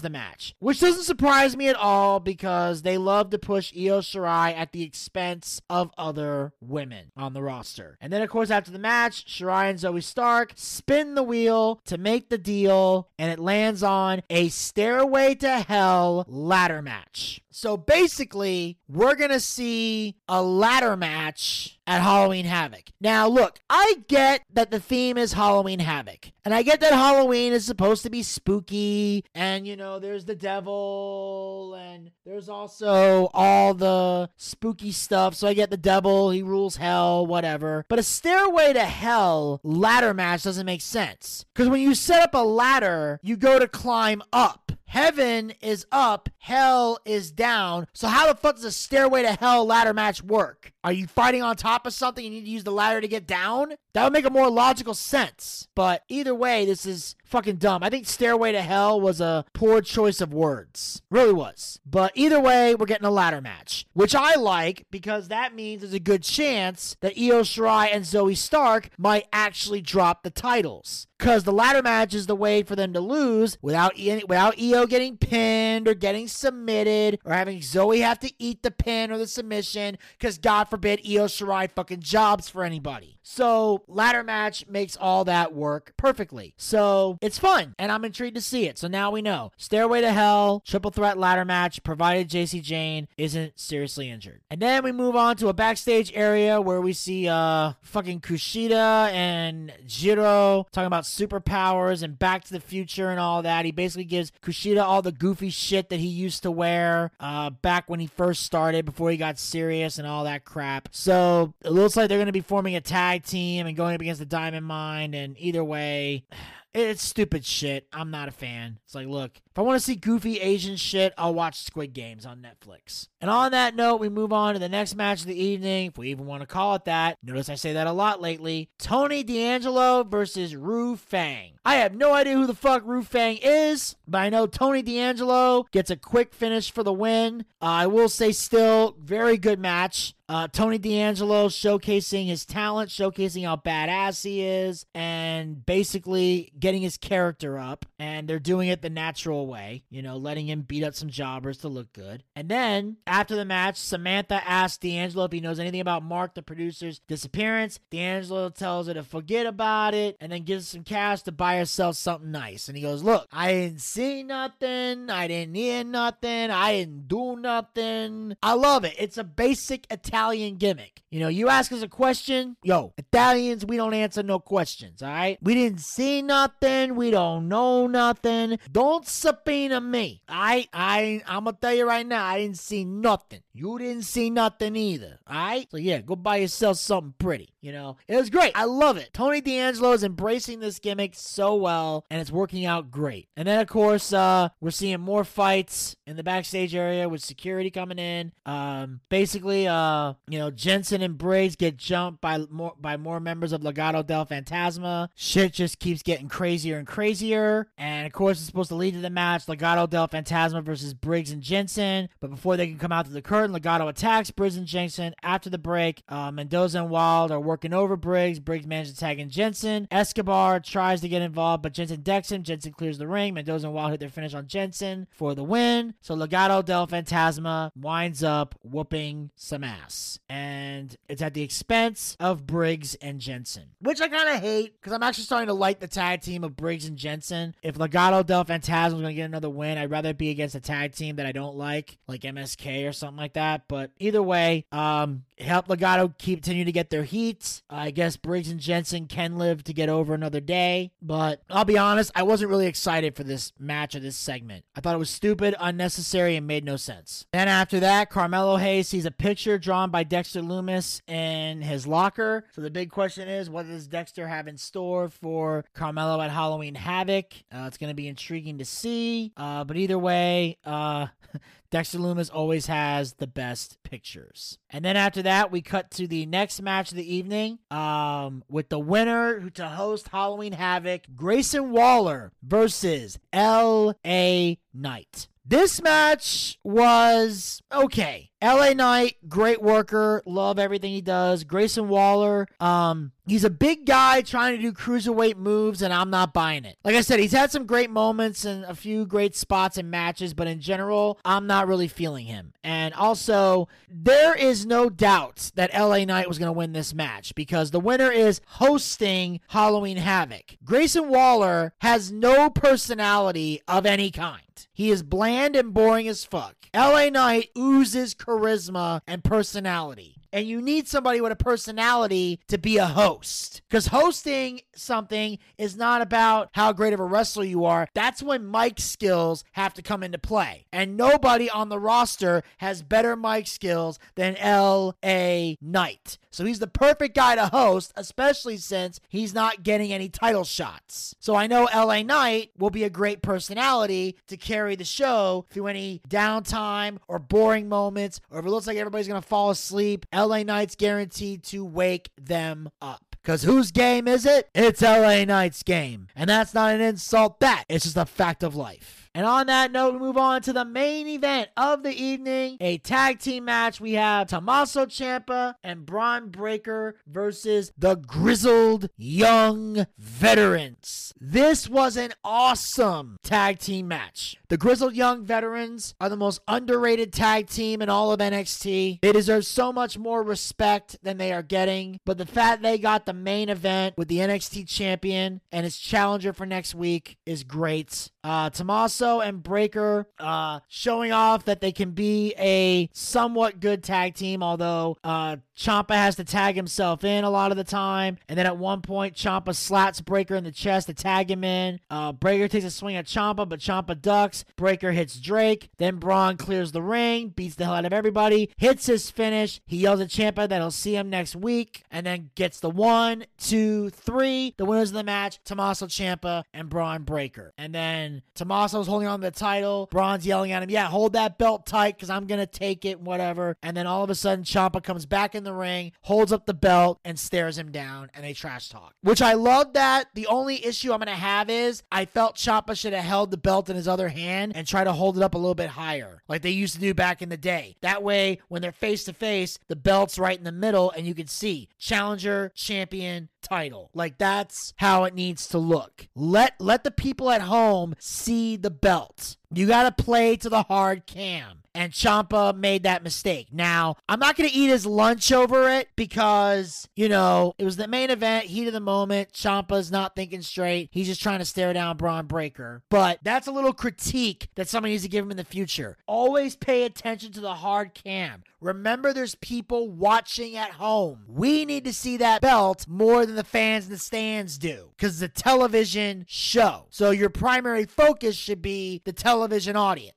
the 0.00 0.10
match. 0.10 0.54
Which 0.58 0.80
doesn't 0.80 1.04
surprise 1.04 1.56
me 1.56 1.68
at 1.68 1.76
all 1.76 2.20
because 2.20 2.82
they 2.82 2.98
love 2.98 3.30
to 3.30 3.38
push 3.38 3.72
Io 3.76 4.00
Shirai 4.00 4.56
at 4.56 4.72
the 4.72 4.82
expense 4.82 5.60
of 5.68 5.90
other 5.98 6.52
women 6.60 7.12
on 7.16 7.32
the 7.32 7.42
roster. 7.42 7.98
And 8.00 8.12
then, 8.12 8.22
of 8.22 8.30
course, 8.30 8.50
after 8.50 8.70
the 8.70 8.78
match, 8.78 9.26
Shirai 9.26 9.70
and 9.70 9.78
Zoey 9.78 10.02
Stark 10.02 10.52
spin 10.56 11.14
the 11.14 11.22
wheel 11.22 11.80
to 11.86 11.98
make 11.98 12.28
the 12.28 12.38
deal, 12.38 13.08
and 13.18 13.30
it 13.30 13.38
lands 13.38 13.82
on 13.82 14.22
a 14.30 14.48
Stairway 14.48 15.34
to 15.36 15.60
Hell 15.60 16.24
ladder 16.28 16.82
match. 16.82 17.42
So 17.52 17.76
basically, 17.76 18.78
we're 18.88 19.16
going 19.16 19.30
to 19.30 19.40
see 19.40 20.16
a 20.28 20.42
ladder 20.42 20.96
match 20.96 21.78
at 21.86 22.02
Halloween 22.02 22.44
Havoc. 22.44 22.90
Now, 23.00 23.26
look, 23.26 23.58
I 23.68 23.96
get 24.06 24.42
that 24.52 24.70
the 24.70 24.78
theme 24.78 25.18
is 25.18 25.32
Halloween 25.32 25.80
Havoc. 25.80 26.30
And 26.44 26.54
I 26.54 26.62
get 26.62 26.80
that 26.80 26.92
Halloween 26.92 27.52
is 27.52 27.64
supposed 27.64 28.04
to 28.04 28.10
be 28.10 28.22
spooky. 28.22 29.24
And, 29.34 29.66
you 29.66 29.76
know, 29.76 29.98
there's 29.98 30.24
the 30.24 30.36
devil. 30.36 31.76
And 31.78 32.12
there's 32.24 32.48
also 32.48 33.28
all 33.34 33.74
the 33.74 34.30
spooky 34.36 34.92
stuff. 34.92 35.34
So 35.34 35.48
I 35.48 35.54
get 35.54 35.70
the 35.70 35.76
devil, 35.76 36.30
he 36.30 36.42
rules 36.42 36.76
hell, 36.76 37.26
whatever. 37.26 37.84
But 37.88 37.98
a 37.98 38.04
Stairway 38.04 38.72
to 38.72 38.84
Hell 38.84 39.60
ladder 39.64 40.14
match 40.14 40.44
doesn't 40.44 40.66
make 40.66 40.82
sense. 40.82 41.44
Because 41.52 41.68
when 41.68 41.80
you 41.80 41.94
set 41.94 42.22
up 42.22 42.34
a 42.34 42.38
ladder, 42.38 43.18
you 43.22 43.36
go 43.36 43.58
to 43.58 43.66
climb 43.66 44.22
up. 44.32 44.72
Heaven 44.90 45.52
is 45.60 45.86
up, 45.92 46.28
hell 46.38 46.98
is 47.04 47.30
down. 47.30 47.86
So 47.92 48.08
how 48.08 48.26
the 48.26 48.34
fuck 48.34 48.56
does 48.56 48.64
a 48.64 48.72
stairway 48.72 49.22
to 49.22 49.34
hell 49.34 49.64
ladder 49.64 49.94
match 49.94 50.20
work? 50.20 50.72
Are 50.82 50.92
you 50.92 51.06
fighting 51.06 51.42
on 51.42 51.56
top 51.56 51.86
of 51.86 51.92
something? 51.92 52.24
You 52.24 52.30
need 52.30 52.44
to 52.44 52.50
use 52.50 52.64
the 52.64 52.72
ladder 52.72 53.00
to 53.00 53.08
get 53.08 53.26
down? 53.26 53.74
That 53.92 54.04
would 54.04 54.12
make 54.12 54.24
a 54.24 54.30
more 54.30 54.48
logical 54.48 54.94
sense. 54.94 55.68
But 55.74 56.04
either 56.08 56.34
way, 56.34 56.64
this 56.64 56.86
is 56.86 57.16
fucking 57.24 57.56
dumb. 57.56 57.82
I 57.82 57.90
think 57.90 58.06
Stairway 58.06 58.52
to 58.52 58.62
Hell 58.62 59.00
was 59.00 59.20
a 59.20 59.44
poor 59.52 59.82
choice 59.82 60.20
of 60.20 60.32
words. 60.32 61.02
Really 61.10 61.32
was. 61.32 61.80
But 61.84 62.12
either 62.14 62.40
way, 62.40 62.74
we're 62.74 62.86
getting 62.86 63.06
a 63.06 63.10
ladder 63.10 63.40
match, 63.40 63.86
which 63.92 64.14
I 64.14 64.36
like 64.36 64.86
because 64.90 65.28
that 65.28 65.54
means 65.54 65.82
there's 65.82 65.92
a 65.92 66.00
good 66.00 66.22
chance 66.22 66.96
that 67.00 67.18
Io 67.18 67.42
Shirai 67.42 67.88
and 67.92 68.04
Zoey 68.04 68.36
Stark 68.36 68.90
might 68.96 69.26
actually 69.32 69.82
drop 69.82 70.22
the 70.22 70.30
titles. 70.30 71.06
Because 71.18 71.44
the 71.44 71.52
ladder 71.52 71.82
match 71.82 72.14
is 72.14 72.26
the 72.26 72.34
way 72.34 72.62
for 72.62 72.74
them 72.74 72.94
to 72.94 73.00
lose 73.00 73.58
without 73.60 73.92
without 73.98 74.58
Io 74.58 74.86
getting 74.86 75.18
pinned 75.18 75.86
or 75.86 75.92
getting 75.92 76.26
submitted 76.26 77.18
or 77.26 77.34
having 77.34 77.60
Zoe 77.60 78.00
have 78.00 78.18
to 78.20 78.32
eat 78.38 78.62
the 78.62 78.70
pin 78.70 79.12
or 79.12 79.18
the 79.18 79.26
submission. 79.26 79.98
Because 80.18 80.38
God 80.38 80.69
forbid 80.70 81.00
Io 81.04 81.26
Shirai 81.26 81.70
fucking 81.70 82.00
jobs 82.00 82.48
for 82.48 82.64
anybody. 82.64 83.18
So 83.22 83.84
ladder 83.86 84.24
match 84.24 84.66
makes 84.66 84.96
all 84.96 85.24
that 85.24 85.54
work 85.54 85.92
perfectly. 85.96 86.54
So 86.56 87.18
it's 87.20 87.38
fun, 87.38 87.74
and 87.78 87.92
I'm 87.92 88.04
intrigued 88.04 88.36
to 88.36 88.40
see 88.40 88.66
it. 88.66 88.78
So 88.78 88.88
now 88.88 89.10
we 89.10 89.22
know 89.22 89.52
Stairway 89.56 90.00
to 90.00 90.12
Hell, 90.12 90.62
triple 90.66 90.90
threat 90.90 91.18
ladder 91.18 91.44
match, 91.44 91.82
provided 91.82 92.28
Jacy 92.28 92.60
Jayne 92.60 93.08
isn't 93.16 93.58
seriously 93.58 94.08
injured. 94.10 94.40
And 94.50 94.60
then 94.60 94.82
we 94.82 94.92
move 94.92 95.16
on 95.16 95.36
to 95.36 95.48
a 95.48 95.52
backstage 95.52 96.12
area 96.14 96.60
where 96.60 96.80
we 96.80 96.92
see 96.92 97.28
uh 97.28 97.72
fucking 97.82 98.20
Kushida 98.20 99.10
and 99.12 99.72
Jiro 99.86 100.66
talking 100.72 100.86
about 100.86 101.04
superpowers 101.04 102.02
and 102.02 102.18
Back 102.18 102.44
to 102.44 102.52
the 102.52 102.60
Future 102.60 103.10
and 103.10 103.20
all 103.20 103.42
that. 103.42 103.64
He 103.64 103.72
basically 103.72 104.04
gives 104.04 104.32
Kushida 104.42 104.82
all 104.82 105.02
the 105.02 105.12
goofy 105.12 105.50
shit 105.50 105.88
that 105.90 106.00
he 106.00 106.08
used 106.08 106.42
to 106.42 106.50
wear 106.50 107.12
uh 107.20 107.50
back 107.50 107.88
when 107.88 108.00
he 108.00 108.06
first 108.06 108.42
started 108.42 108.84
before 108.84 109.10
he 109.10 109.16
got 109.16 109.38
serious 109.38 109.98
and 109.98 110.06
all 110.06 110.24
that 110.24 110.44
crap. 110.44 110.59
So 110.92 111.54
it 111.64 111.70
looks 111.70 111.96
like 111.96 112.08
they're 112.08 112.18
going 112.18 112.26
to 112.26 112.32
be 112.32 112.40
forming 112.40 112.76
a 112.76 112.80
tag 112.80 113.24
team 113.24 113.66
and 113.66 113.76
going 113.76 113.94
up 113.94 114.00
against 114.00 114.20
the 114.20 114.26
Diamond 114.26 114.66
Mine. 114.66 115.14
And 115.14 115.36
either 115.38 115.64
way, 115.64 116.24
it's 116.74 117.02
stupid 117.02 117.44
shit. 117.44 117.86
I'm 117.92 118.10
not 118.10 118.28
a 118.28 118.32
fan. 118.32 118.78
It's 118.84 118.94
like, 118.94 119.08
look, 119.08 119.32
I 119.60 119.62
want 119.62 119.78
to 119.78 119.84
see 119.84 119.94
goofy 119.94 120.40
Asian 120.40 120.76
shit, 120.76 121.12
I'll 121.18 121.34
watch 121.34 121.62
Squid 121.62 121.92
Games 121.92 122.24
on 122.24 122.40
Netflix. 122.40 123.08
And 123.20 123.30
on 123.30 123.52
that 123.52 123.76
note, 123.76 124.00
we 124.00 124.08
move 124.08 124.32
on 124.32 124.54
to 124.54 124.58
the 124.58 124.70
next 124.70 124.94
match 124.94 125.20
of 125.20 125.26
the 125.26 125.38
evening, 125.38 125.88
if 125.88 125.98
we 125.98 126.08
even 126.08 126.24
want 126.24 126.40
to 126.40 126.46
call 126.46 126.74
it 126.76 126.86
that. 126.86 127.18
Notice 127.22 127.50
I 127.50 127.56
say 127.56 127.74
that 127.74 127.86
a 127.86 127.92
lot 127.92 128.22
lately. 128.22 128.70
Tony 128.78 129.22
D'Angelo 129.22 130.02
versus 130.02 130.56
Ru 130.56 130.96
Feng. 130.96 131.58
I 131.62 131.74
have 131.74 131.94
no 131.94 132.14
idea 132.14 132.36
who 132.36 132.46
the 132.46 132.54
fuck 132.54 132.86
Ru 132.86 133.02
Feng 133.02 133.38
is, 133.42 133.96
but 134.08 134.22
I 134.22 134.30
know 134.30 134.46
Tony 134.46 134.80
D'Angelo 134.80 135.66
gets 135.72 135.90
a 135.90 135.96
quick 135.96 136.32
finish 136.32 136.70
for 136.70 136.82
the 136.82 136.94
win. 136.94 137.44
Uh, 137.60 137.66
I 137.66 137.86
will 137.86 138.08
say, 138.08 138.32
still, 138.32 138.96
very 138.98 139.36
good 139.36 139.58
match. 139.58 140.14
Uh, 140.26 140.46
Tony 140.46 140.78
D'Angelo 140.78 141.48
showcasing 141.48 142.28
his 142.28 142.46
talent, 142.46 142.88
showcasing 142.88 143.44
how 143.44 143.56
badass 143.56 144.24
he 144.24 144.42
is, 144.42 144.86
and 144.94 145.66
basically 145.66 146.52
getting 146.58 146.80
his 146.80 146.96
character 146.96 147.58
up. 147.58 147.84
And 147.98 148.26
they're 148.26 148.38
doing 148.38 148.68
it 148.68 148.80
the 148.80 148.90
natural 148.90 149.46
way, 149.50 149.82
you 149.90 150.00
know, 150.00 150.16
letting 150.16 150.48
him 150.48 150.62
beat 150.62 150.84
up 150.84 150.94
some 150.94 151.10
jobbers 151.10 151.58
to 151.58 151.68
look 151.68 151.92
good. 151.92 152.22
And 152.34 152.48
then 152.48 152.96
after 153.06 153.34
the 153.36 153.44
match, 153.44 153.76
Samantha 153.76 154.40
asks 154.48 154.78
D'Angelo 154.78 155.24
if 155.24 155.32
he 155.32 155.40
knows 155.40 155.58
anything 155.58 155.80
about 155.80 156.04
Mark, 156.04 156.34
the 156.34 156.42
producer's 156.42 157.00
disappearance. 157.00 157.80
D'Angelo 157.90 158.48
tells 158.50 158.86
her 158.86 158.94
to 158.94 159.02
forget 159.02 159.46
about 159.46 159.94
it 159.94 160.16
and 160.20 160.32
then 160.32 160.44
gives 160.44 160.68
some 160.68 160.84
cash 160.84 161.22
to 161.22 161.32
buy 161.32 161.58
herself 161.58 161.96
something 161.96 162.30
nice. 162.30 162.68
And 162.68 162.76
he 162.76 162.82
goes, 162.82 163.02
Look, 163.02 163.28
I 163.32 163.52
didn't 163.52 163.80
see 163.80 164.22
nothing. 164.22 165.10
I 165.10 165.26
didn't 165.26 165.54
hear 165.54 165.84
nothing. 165.84 166.50
I 166.50 166.72
didn't 166.72 167.08
do 167.08 167.36
nothing. 167.36 168.36
I 168.42 168.54
love 168.54 168.84
it. 168.84 168.94
It's 168.98 169.18
a 169.18 169.24
basic 169.24 169.86
Italian 169.90 170.56
gimmick. 170.56 171.02
You 171.10 171.18
know, 171.18 171.28
you 171.28 171.48
ask 171.48 171.72
us 171.72 171.82
a 171.82 171.88
question, 171.88 172.56
yo, 172.62 172.92
Italians, 172.96 173.66
we 173.66 173.76
don't 173.76 173.94
answer 173.94 174.22
no 174.22 174.38
questions, 174.38 175.02
all 175.02 175.08
right? 175.08 175.38
We 175.42 175.54
didn't 175.54 175.80
see 175.80 176.22
nothing. 176.22 176.94
We 176.94 177.10
don't 177.10 177.48
know 177.48 177.88
nothing. 177.88 178.60
Don't 178.70 179.06
subpoena 179.30 179.80
me. 179.80 180.22
I, 180.28 180.68
I, 180.72 181.22
I'm 181.26 181.44
gonna 181.44 181.56
tell 181.60 181.74
you 181.74 181.86
right 181.86 182.06
now, 182.06 182.24
I 182.24 182.40
didn't 182.40 182.58
see 182.58 182.84
nothing. 182.84 183.42
You 183.60 183.78
didn't 183.78 184.04
see 184.04 184.30
nothing 184.30 184.74
either. 184.74 185.18
All 185.26 185.36
right? 185.36 185.68
So, 185.70 185.76
yeah, 185.76 186.00
go 186.00 186.16
buy 186.16 186.36
yourself 186.36 186.78
something 186.78 187.12
pretty. 187.18 187.50
You 187.60 187.72
know, 187.72 187.98
it 188.08 188.16
was 188.16 188.30
great. 188.30 188.52
I 188.54 188.64
love 188.64 188.96
it. 188.96 189.10
Tony 189.12 189.42
D'Angelo 189.42 189.92
is 189.92 190.02
embracing 190.02 190.60
this 190.60 190.78
gimmick 190.78 191.12
so 191.14 191.56
well, 191.56 192.06
and 192.10 192.18
it's 192.18 192.32
working 192.32 192.64
out 192.64 192.90
great. 192.90 193.28
And 193.36 193.46
then, 193.46 193.60
of 193.60 193.68
course, 193.68 194.14
uh, 194.14 194.48
we're 194.62 194.70
seeing 194.70 195.00
more 195.00 195.24
fights 195.24 195.94
in 196.06 196.16
the 196.16 196.22
backstage 196.22 196.74
area 196.74 197.06
with 197.06 197.22
security 197.22 197.70
coming 197.70 197.98
in. 197.98 198.32
Um, 198.46 199.00
basically, 199.10 199.68
uh, 199.68 200.14
you 200.26 200.38
know, 200.38 200.50
Jensen 200.50 201.02
and 201.02 201.18
Briggs 201.18 201.54
get 201.54 201.76
jumped 201.76 202.22
by 202.22 202.38
more 202.50 202.72
by 202.80 202.96
more 202.96 203.20
members 203.20 203.52
of 203.52 203.60
Legado 203.60 204.06
del 204.06 204.24
Fantasma. 204.24 205.10
Shit 205.14 205.52
just 205.52 205.78
keeps 205.78 206.02
getting 206.02 206.30
crazier 206.30 206.78
and 206.78 206.86
crazier. 206.86 207.68
And 207.76 208.06
of 208.06 208.14
course, 208.14 208.38
it's 208.38 208.46
supposed 208.46 208.70
to 208.70 208.74
lead 208.74 208.94
to 208.94 209.00
the 209.00 209.10
match 209.10 209.44
Legado 209.44 209.88
del 209.88 210.08
Fantasma 210.08 210.62
versus 210.62 210.94
Briggs 210.94 211.30
and 211.30 211.42
Jensen. 211.42 212.08
But 212.20 212.30
before 212.30 212.56
they 212.56 212.66
can 212.66 212.78
come 212.78 212.92
out 212.92 213.04
to 213.04 213.12
the 213.12 213.20
curtain, 213.20 213.49
Legado 213.52 213.88
attacks 213.88 214.30
Briggs 214.30 214.56
and 214.56 214.66
Jensen. 214.66 215.14
After 215.22 215.50
the 215.50 215.58
break, 215.58 216.02
uh, 216.08 216.30
Mendoza 216.30 216.80
and 216.80 216.90
Wilde 216.90 217.32
are 217.32 217.40
working 217.40 217.72
over 217.72 217.96
Briggs. 217.96 218.38
Briggs 218.38 218.66
manages 218.66 218.94
to 218.94 219.00
tag 219.00 219.18
in 219.18 219.30
Jensen. 219.30 219.88
Escobar 219.90 220.60
tries 220.60 221.00
to 221.00 221.08
get 221.08 221.22
involved, 221.22 221.62
but 221.62 221.72
Jensen 221.72 222.02
decks 222.02 222.30
him. 222.30 222.42
Jensen 222.42 222.72
clears 222.72 222.98
the 222.98 223.06
ring. 223.06 223.34
Mendoza 223.34 223.66
and 223.66 223.74
Wilde 223.74 223.92
hit 223.92 224.00
their 224.00 224.08
finish 224.08 224.34
on 224.34 224.46
Jensen 224.46 225.06
for 225.10 225.34
the 225.34 225.44
win. 225.44 225.94
So 226.00 226.14
Legado 226.14 226.64
del 226.64 226.86
Fantasma 226.86 227.70
winds 227.76 228.22
up 228.22 228.54
whooping 228.62 229.30
some 229.36 229.64
ass. 229.64 230.18
And 230.28 230.96
it's 231.08 231.22
at 231.22 231.34
the 231.34 231.42
expense 231.42 232.16
of 232.20 232.46
Briggs 232.46 232.94
and 232.96 233.20
Jensen, 233.20 233.70
which 233.80 234.00
I 234.00 234.08
kind 234.08 234.28
of 234.28 234.40
hate 234.40 234.80
because 234.80 234.92
I'm 234.92 235.02
actually 235.02 235.24
starting 235.24 235.48
to 235.48 235.54
like 235.54 235.80
the 235.80 235.88
tag 235.88 236.22
team 236.22 236.44
of 236.44 236.56
Briggs 236.56 236.86
and 236.86 236.96
Jensen. 236.96 237.54
If 237.62 237.76
Legado 237.76 238.24
del 238.24 238.44
Fantasma 238.44 238.86
is 238.86 238.92
going 238.94 239.04
to 239.04 239.14
get 239.14 239.24
another 239.24 239.50
win, 239.50 239.78
I'd 239.78 239.90
rather 239.90 240.14
be 240.14 240.30
against 240.30 240.54
a 240.54 240.60
tag 240.60 240.94
team 240.94 241.16
that 241.16 241.26
I 241.26 241.32
don't 241.32 241.56
like, 241.56 241.98
like 242.06 242.22
MSK 242.22 242.88
or 242.88 242.92
something 242.92 243.16
like 243.16 243.29
that. 243.34 243.68
But 243.68 243.92
either 243.98 244.22
way, 244.22 244.66
um, 244.72 245.24
help 245.38 245.68
Legado 245.68 246.12
keep 246.18 246.40
continue 246.40 246.64
to 246.64 246.72
get 246.72 246.88
their 246.88 247.04
heat. 247.04 247.60
I 247.68 247.90
guess 247.90 248.16
Briggs 248.16 248.50
and 248.50 248.58
Jensen 248.58 249.06
can 249.06 249.36
live 249.36 249.62
to 249.64 249.74
get 249.74 249.90
over 249.90 250.14
another 250.14 250.40
day. 250.40 250.90
But 251.02 251.42
I'll 251.50 251.66
be 251.66 251.76
honest, 251.76 252.10
I 252.14 252.22
wasn't 252.22 252.48
really 252.48 252.66
excited 252.66 253.14
for 253.14 253.24
this 253.24 253.52
match 253.58 253.94
or 253.94 254.00
this 254.00 254.16
segment. 254.16 254.64
I 254.74 254.80
thought 254.80 254.94
it 254.94 254.98
was 254.98 255.10
stupid, 255.10 255.54
unnecessary, 255.60 256.34
and 256.36 256.46
made 256.46 256.64
no 256.64 256.76
sense. 256.76 257.26
Then 257.34 257.46
after 257.46 257.78
that, 257.80 258.08
Carmelo 258.08 258.56
Hayes 258.56 258.88
sees 258.88 259.04
a 259.04 259.10
picture 259.10 259.58
drawn 259.58 259.90
by 259.90 260.02
Dexter 260.02 260.40
Lumis 260.40 261.02
in 261.06 261.60
his 261.60 261.86
locker. 261.86 262.46
So 262.52 262.62
the 262.62 262.70
big 262.70 262.90
question 262.90 263.28
is, 263.28 263.50
what 263.50 263.66
does 263.66 263.86
Dexter 263.86 264.26
have 264.26 264.48
in 264.48 264.56
store 264.56 265.10
for 265.10 265.66
Carmelo 265.74 266.22
at 266.22 266.30
Halloween 266.30 266.74
Havoc? 266.74 267.34
Uh, 267.54 267.64
it's 267.66 267.76
going 267.76 267.90
to 267.90 267.94
be 267.94 268.08
intriguing 268.08 268.56
to 268.58 268.64
see. 268.64 269.32
Uh, 269.36 269.64
but 269.64 269.76
either 269.76 269.98
way, 269.98 270.56
uh, 270.64 271.08
Dexter 271.70 271.98
Lumis 271.98 272.30
always 272.32 272.66
has 272.66 273.14
the 273.14 273.26
best 273.26 273.78
pictures. 273.84 274.58
And 274.70 274.84
then 274.84 274.96
after 274.96 275.22
that, 275.22 275.52
we 275.52 275.62
cut 275.62 275.90
to 275.92 276.08
the 276.08 276.26
next 276.26 276.60
match 276.60 276.90
of 276.90 276.96
the 276.96 277.14
evening 277.14 277.60
um, 277.70 278.42
with 278.48 278.68
the 278.68 278.78
winner 278.78 279.48
to 279.50 279.68
host 279.68 280.08
Halloween 280.08 280.52
Havoc, 280.52 281.02
Grayson 281.14 281.70
Waller 281.70 282.32
versus 282.42 283.18
L.A. 283.32 284.58
Knight. 284.74 285.28
This 285.44 285.80
match 285.80 286.58
was 286.64 287.62
okay. 287.72 288.29
LA 288.42 288.72
Knight, 288.72 289.16
great 289.28 289.60
worker, 289.60 290.22
love 290.24 290.58
everything 290.58 290.92
he 290.92 291.02
does. 291.02 291.44
Grayson 291.44 291.88
Waller, 291.88 292.48
um, 292.58 293.12
he's 293.26 293.44
a 293.44 293.50
big 293.50 293.84
guy 293.84 294.22
trying 294.22 294.56
to 294.56 294.62
do 294.62 294.72
cruiserweight 294.72 295.36
moves, 295.36 295.82
and 295.82 295.92
I'm 295.92 296.08
not 296.08 296.32
buying 296.32 296.64
it. 296.64 296.78
Like 296.82 296.94
I 296.94 297.02
said, 297.02 297.20
he's 297.20 297.32
had 297.32 297.50
some 297.50 297.66
great 297.66 297.90
moments 297.90 298.46
and 298.46 298.64
a 298.64 298.74
few 298.74 299.04
great 299.04 299.36
spots 299.36 299.76
in 299.76 299.90
matches, 299.90 300.32
but 300.32 300.46
in 300.46 300.60
general, 300.60 301.18
I'm 301.24 301.46
not 301.46 301.68
really 301.68 301.88
feeling 301.88 302.26
him. 302.26 302.54
And 302.64 302.94
also, 302.94 303.68
there 303.88 304.34
is 304.34 304.64
no 304.64 304.88
doubt 304.88 305.52
that 305.54 305.74
LA 305.78 306.04
Knight 306.04 306.28
was 306.28 306.38
going 306.38 306.48
to 306.48 306.52
win 306.52 306.72
this 306.72 306.94
match 306.94 307.34
because 307.34 307.70
the 307.70 307.80
winner 307.80 308.10
is 308.10 308.40
hosting 308.46 309.40
Halloween 309.48 309.98
Havoc. 309.98 310.56
Grayson 310.64 311.08
Waller 311.08 311.74
has 311.80 312.10
no 312.10 312.48
personality 312.48 313.60
of 313.68 313.84
any 313.84 314.10
kind. 314.10 314.40
He 314.72 314.90
is 314.90 315.02
bland 315.02 315.56
and 315.56 315.74
boring 315.74 316.08
as 316.08 316.24
fuck. 316.24 316.56
LA 316.74 317.08
Knight 317.08 317.50
oozes 317.58 318.14
charisma 318.30 319.00
and 319.06 319.24
personality 319.24 320.19
and 320.32 320.46
you 320.46 320.60
need 320.60 320.88
somebody 320.88 321.20
with 321.20 321.32
a 321.32 321.36
personality 321.36 322.40
to 322.48 322.58
be 322.58 322.76
a 322.76 322.86
host. 322.86 323.62
Because 323.68 323.88
hosting 323.88 324.60
something 324.74 325.38
is 325.58 325.76
not 325.76 326.02
about 326.02 326.50
how 326.52 326.72
great 326.72 326.92
of 326.92 327.00
a 327.00 327.04
wrestler 327.04 327.44
you 327.44 327.64
are. 327.64 327.88
That's 327.94 328.22
when 328.22 328.50
mic 328.50 328.80
skills 328.80 329.44
have 329.52 329.74
to 329.74 329.82
come 329.82 330.02
into 330.02 330.18
play. 330.18 330.66
And 330.72 330.96
nobody 330.96 331.48
on 331.50 331.68
the 331.68 331.78
roster 331.78 332.42
has 332.58 332.82
better 332.82 333.16
mic 333.16 333.46
skills 333.46 333.98
than 334.14 334.36
L.A. 334.36 335.56
Knight. 335.60 336.18
So 336.32 336.44
he's 336.44 336.60
the 336.60 336.68
perfect 336.68 337.16
guy 337.16 337.34
to 337.34 337.46
host, 337.46 337.92
especially 337.96 338.56
since 338.56 339.00
he's 339.08 339.34
not 339.34 339.64
getting 339.64 339.92
any 339.92 340.08
title 340.08 340.44
shots. 340.44 341.14
So 341.18 341.34
I 341.34 341.48
know 341.48 341.68
LA 341.74 342.02
Knight 342.02 342.52
will 342.56 342.70
be 342.70 342.84
a 342.84 342.90
great 342.90 343.20
personality 343.20 344.16
to 344.28 344.36
carry 344.36 344.76
the 344.76 344.84
show 344.84 345.46
through 345.50 345.66
any 345.66 346.00
downtime 346.08 346.98
or 347.08 347.18
boring 347.18 347.68
moments, 347.68 348.20
or 348.30 348.38
if 348.38 348.46
it 348.46 348.50
looks 348.50 348.68
like 348.68 348.76
everybody's 348.76 349.08
going 349.08 349.20
to 349.20 349.26
fall 349.26 349.50
asleep, 349.50 350.06
LA 350.26 350.42
Knight's 350.42 350.74
guaranteed 350.76 351.42
to 351.44 351.64
wake 351.64 352.10
them 352.20 352.68
up. 352.82 353.16
Because 353.22 353.42
whose 353.42 353.70
game 353.70 354.06
is 354.06 354.26
it? 354.26 354.48
It's 354.54 354.82
LA 354.82 355.24
Knight's 355.24 355.62
game. 355.62 356.08
And 356.14 356.28
that's 356.28 356.52
not 356.52 356.74
an 356.74 356.80
insult, 356.80 357.40
that. 357.40 357.64
It's 357.68 357.84
just 357.84 357.96
a 357.96 358.04
fact 358.04 358.42
of 358.42 358.54
life. 358.54 358.99
And 359.14 359.26
on 359.26 359.46
that 359.48 359.72
note, 359.72 359.94
we 359.94 359.98
move 359.98 360.16
on 360.16 360.40
to 360.42 360.52
the 360.52 360.64
main 360.64 361.08
event 361.08 361.50
of 361.56 361.82
the 361.82 361.92
evening 361.92 362.56
a 362.60 362.78
tag 362.78 363.18
team 363.18 363.44
match. 363.44 363.80
We 363.80 363.94
have 363.94 364.28
Tommaso 364.28 364.86
Ciampa 364.86 365.56
and 365.64 365.84
Bron 365.84 366.28
Breakker 366.28 366.96
versus 367.08 367.72
the 367.76 367.96
grizzled 367.96 368.88
young 368.96 369.86
veterans. 369.98 371.12
This 371.20 371.68
was 371.68 371.96
an 371.96 372.12
awesome 372.24 373.16
tag 373.24 373.58
team 373.58 373.88
match. 373.88 374.36
The 374.48 374.56
grizzled 374.56 374.94
young 374.94 375.24
veterans 375.24 375.94
are 376.00 376.08
the 376.08 376.16
most 376.16 376.40
underrated 376.46 377.12
tag 377.12 377.48
team 377.48 377.82
in 377.82 377.88
all 377.88 378.12
of 378.12 378.20
NXT. 378.20 379.00
They 379.02 379.12
deserve 379.12 379.44
so 379.44 379.72
much 379.72 379.98
more 379.98 380.22
respect 380.22 380.98
than 381.02 381.18
they 381.18 381.32
are 381.32 381.42
getting, 381.42 381.98
but 382.06 382.16
the 382.18 382.26
fact 382.26 382.62
they 382.62 382.78
got 382.78 383.06
the 383.06 383.12
main 383.12 383.48
event 383.48 383.96
with 383.98 384.08
the 384.08 384.18
NXT 384.18 384.68
champion 384.68 385.40
and 385.50 385.64
his 385.64 385.78
challenger 385.78 386.32
for 386.32 386.46
next 386.46 386.74
week 386.74 387.16
is 387.26 387.42
great. 387.44 388.10
Uh, 388.22 388.50
Tommaso 388.50 389.20
and 389.20 389.42
Breakker 389.42 390.06
uh, 390.18 390.60
showing 390.68 391.10
off 391.12 391.46
that 391.46 391.60
they 391.60 391.72
can 391.72 391.92
be 391.92 392.34
a 392.38 392.88
somewhat 392.92 393.60
good 393.60 393.82
tag 393.82 394.14
team, 394.14 394.42
although 394.42 394.98
uh, 395.02 395.36
Ciampa 395.60 395.94
has 395.94 396.16
to 396.16 396.24
tag 396.24 396.56
himself 396.56 397.04
in 397.04 397.22
a 397.22 397.28
lot 397.28 397.50
of 397.50 397.58
the 397.58 397.64
time. 397.64 398.16
And 398.30 398.38
then 398.38 398.46
at 398.46 398.56
one 398.56 398.80
point, 398.80 399.14
Ciampa 399.14 399.54
slaps 399.54 400.00
Breakker 400.00 400.34
in 400.34 400.44
the 400.44 400.50
chest 400.50 400.86
to 400.86 400.94
tag 400.94 401.30
him 401.30 401.44
in. 401.44 401.80
Uh, 401.90 402.12
Breakker 402.12 402.48
takes 402.48 402.64
a 402.64 402.70
swing 402.70 402.96
at 402.96 403.04
Ciampa, 403.04 403.46
but 403.46 403.60
Ciampa 403.60 404.00
ducks. 404.00 404.46
Breakker 404.56 404.92
hits 404.92 405.20
Drake. 405.20 405.68
Then 405.76 405.96
Bron 405.96 406.38
clears 406.38 406.72
the 406.72 406.80
ring, 406.80 407.28
beats 407.28 407.56
the 407.56 407.66
hell 407.66 407.74
out 407.74 407.84
of 407.84 407.92
everybody, 407.92 408.50
hits 408.56 408.86
his 408.86 409.10
finish. 409.10 409.60
He 409.66 409.76
yells 409.76 410.00
at 410.00 410.08
Ciampa 410.08 410.48
that 410.48 410.62
he'll 410.62 410.70
see 410.70 410.96
him 410.96 411.10
next 411.10 411.36
week, 411.36 411.82
and 411.90 412.06
then 412.06 412.30
gets 412.34 412.60
the 412.60 412.70
one, 412.70 413.26
two, 413.36 413.90
three. 413.90 414.54
The 414.56 414.64
winners 414.64 414.90
of 414.90 414.94
the 414.94 415.04
match, 415.04 415.40
Tommaso 415.44 415.86
Ciampa 415.86 416.44
and 416.54 416.70
Bron 416.70 417.02
Breakker. 417.02 417.52
And 417.58 417.74
then 417.74 418.22
Tommaso's 418.34 418.86
holding 418.86 419.08
on 419.08 419.20
to 419.20 419.26
the 419.26 419.30
title. 419.30 419.88
Bron's 419.90 420.26
yelling 420.26 420.52
at 420.52 420.62
him, 420.62 420.70
Yeah, 420.70 420.86
hold 420.86 421.12
that 421.12 421.36
belt 421.36 421.66
tight 421.66 421.96
because 421.96 422.08
I'm 422.08 422.26
to 422.26 422.46
take 422.46 422.84
it, 422.84 423.00
whatever. 423.00 423.56
And 423.62 423.76
then 423.76 423.86
all 423.86 424.04
of 424.04 424.10
a 424.10 424.14
sudden, 424.14 424.44
Ciampa 424.44 424.82
comes 424.82 425.04
back 425.04 425.34
in 425.34 425.44
the 425.44 425.49
ring, 425.52 425.92
holds 426.02 426.32
up 426.32 426.46
the 426.46 426.54
belt, 426.54 427.00
and 427.04 427.18
stares 427.18 427.58
him 427.58 427.70
down, 427.70 428.10
and 428.14 428.24
they 428.24 428.32
trash 428.32 428.68
talk. 428.68 428.94
Which 429.02 429.22
I 429.22 429.34
love 429.34 429.74
that. 429.74 430.08
The 430.14 430.26
only 430.26 430.64
issue 430.64 430.92
I'm 430.92 431.00
to 431.00 431.10
have 431.10 431.48
is 431.48 431.82
I 431.90 432.04
felt 432.04 432.36
Ciampa 432.36 432.76
should 432.76 432.92
have 432.92 433.04
held 433.04 433.30
the 433.30 433.36
belt 433.36 433.70
in 433.70 433.76
his 433.76 433.88
other 433.88 434.08
hand 434.08 434.52
and 434.54 434.66
try 434.66 434.84
to 434.84 434.92
hold 434.92 435.16
it 435.16 435.22
up 435.22 435.34
a 435.34 435.38
little 435.38 435.54
bit 435.54 435.70
higher, 435.70 436.22
like 436.28 436.42
they 436.42 436.50
used 436.50 436.74
to 436.74 436.80
do 436.80 436.94
back 436.94 437.22
in 437.22 437.28
the 437.28 437.36
day. 437.36 437.76
That 437.80 438.02
way, 438.02 438.40
when 438.48 438.62
they're 438.62 438.72
face 438.72 439.04
to 439.04 439.12
face, 439.12 439.58
the 439.68 439.76
belt's 439.76 440.18
right 440.18 440.36
in 440.36 440.44
the 440.44 440.52
middle, 440.52 440.90
and 440.90 441.06
you 441.06 441.14
can 441.14 441.26
see 441.26 441.68
challenger, 441.78 442.52
champion, 442.54 443.28
title. 443.42 443.90
Like 443.94 444.18
that's 444.18 444.74
how 444.76 445.04
it 445.04 445.14
needs 445.14 445.46
to 445.48 445.58
look. 445.58 446.08
Let 446.14 446.60
let 446.60 446.84
the 446.84 446.90
people 446.90 447.30
at 447.30 447.42
home 447.42 447.94
see 447.98 448.56
the 448.56 448.70
belt. 448.70 449.36
You 449.52 449.66
got 449.66 449.96
to 449.96 450.04
play 450.04 450.36
to 450.36 450.48
the 450.48 450.62
hard 450.64 451.06
cam. 451.06 451.62
And 451.74 451.92
Ciampa 451.92 452.56
made 452.56 452.82
that 452.82 453.02
mistake. 453.02 453.48
Now, 453.52 453.96
I'm 454.08 454.18
not 454.18 454.36
going 454.36 454.48
to 454.48 454.54
eat 454.54 454.68
his 454.68 454.86
lunch 454.86 455.30
over 455.30 455.68
it 455.68 455.88
because, 455.96 456.88
you 456.96 457.08
know, 457.08 457.54
it 457.58 457.64
was 457.64 457.76
the 457.76 457.86
main 457.86 458.10
event, 458.10 458.46
heat 458.46 458.66
of 458.66 458.72
the 458.72 458.80
moment. 458.80 459.32
Ciampa's 459.32 459.90
not 459.90 460.16
thinking 460.16 460.42
straight. 460.42 460.88
He's 460.92 461.06
just 461.06 461.22
trying 461.22 461.38
to 461.38 461.44
stare 461.44 461.72
down 461.72 461.96
Bron 461.96 462.26
Breakker. 462.26 462.82
But 462.90 463.20
that's 463.22 463.46
a 463.46 463.52
little 463.52 463.72
critique 463.72 464.48
that 464.56 464.68
somebody 464.68 464.94
needs 464.94 465.04
to 465.04 465.08
give 465.08 465.24
him 465.24 465.30
in 465.30 465.36
the 465.36 465.44
future. 465.44 465.96
Always 466.06 466.56
pay 466.56 466.84
attention 466.84 467.32
to 467.32 467.40
the 467.40 467.54
hard 467.54 467.94
cam. 467.94 468.42
Remember, 468.60 469.12
there's 469.12 469.36
people 469.36 469.88
watching 469.88 470.54
at 470.56 470.72
home. 470.72 471.24
We 471.26 471.64
need 471.64 471.84
to 471.84 471.94
see 471.94 472.18
that 472.18 472.42
belt 472.42 472.86
more 472.86 473.24
than 473.24 473.36
the 473.36 473.44
fans 473.44 473.86
in 473.86 473.92
the 473.92 473.98
stands 473.98 474.58
do 474.58 474.90
because 474.96 475.22
it's 475.22 475.40
a 475.40 475.42
television 475.42 476.26
show. 476.28 476.86
So 476.90 477.10
your 477.10 477.30
primary 477.30 477.86
focus 477.86 478.36
should 478.36 478.60
be 478.60 479.00
the 479.04 479.12
television 479.14 479.76
audience 479.76 480.14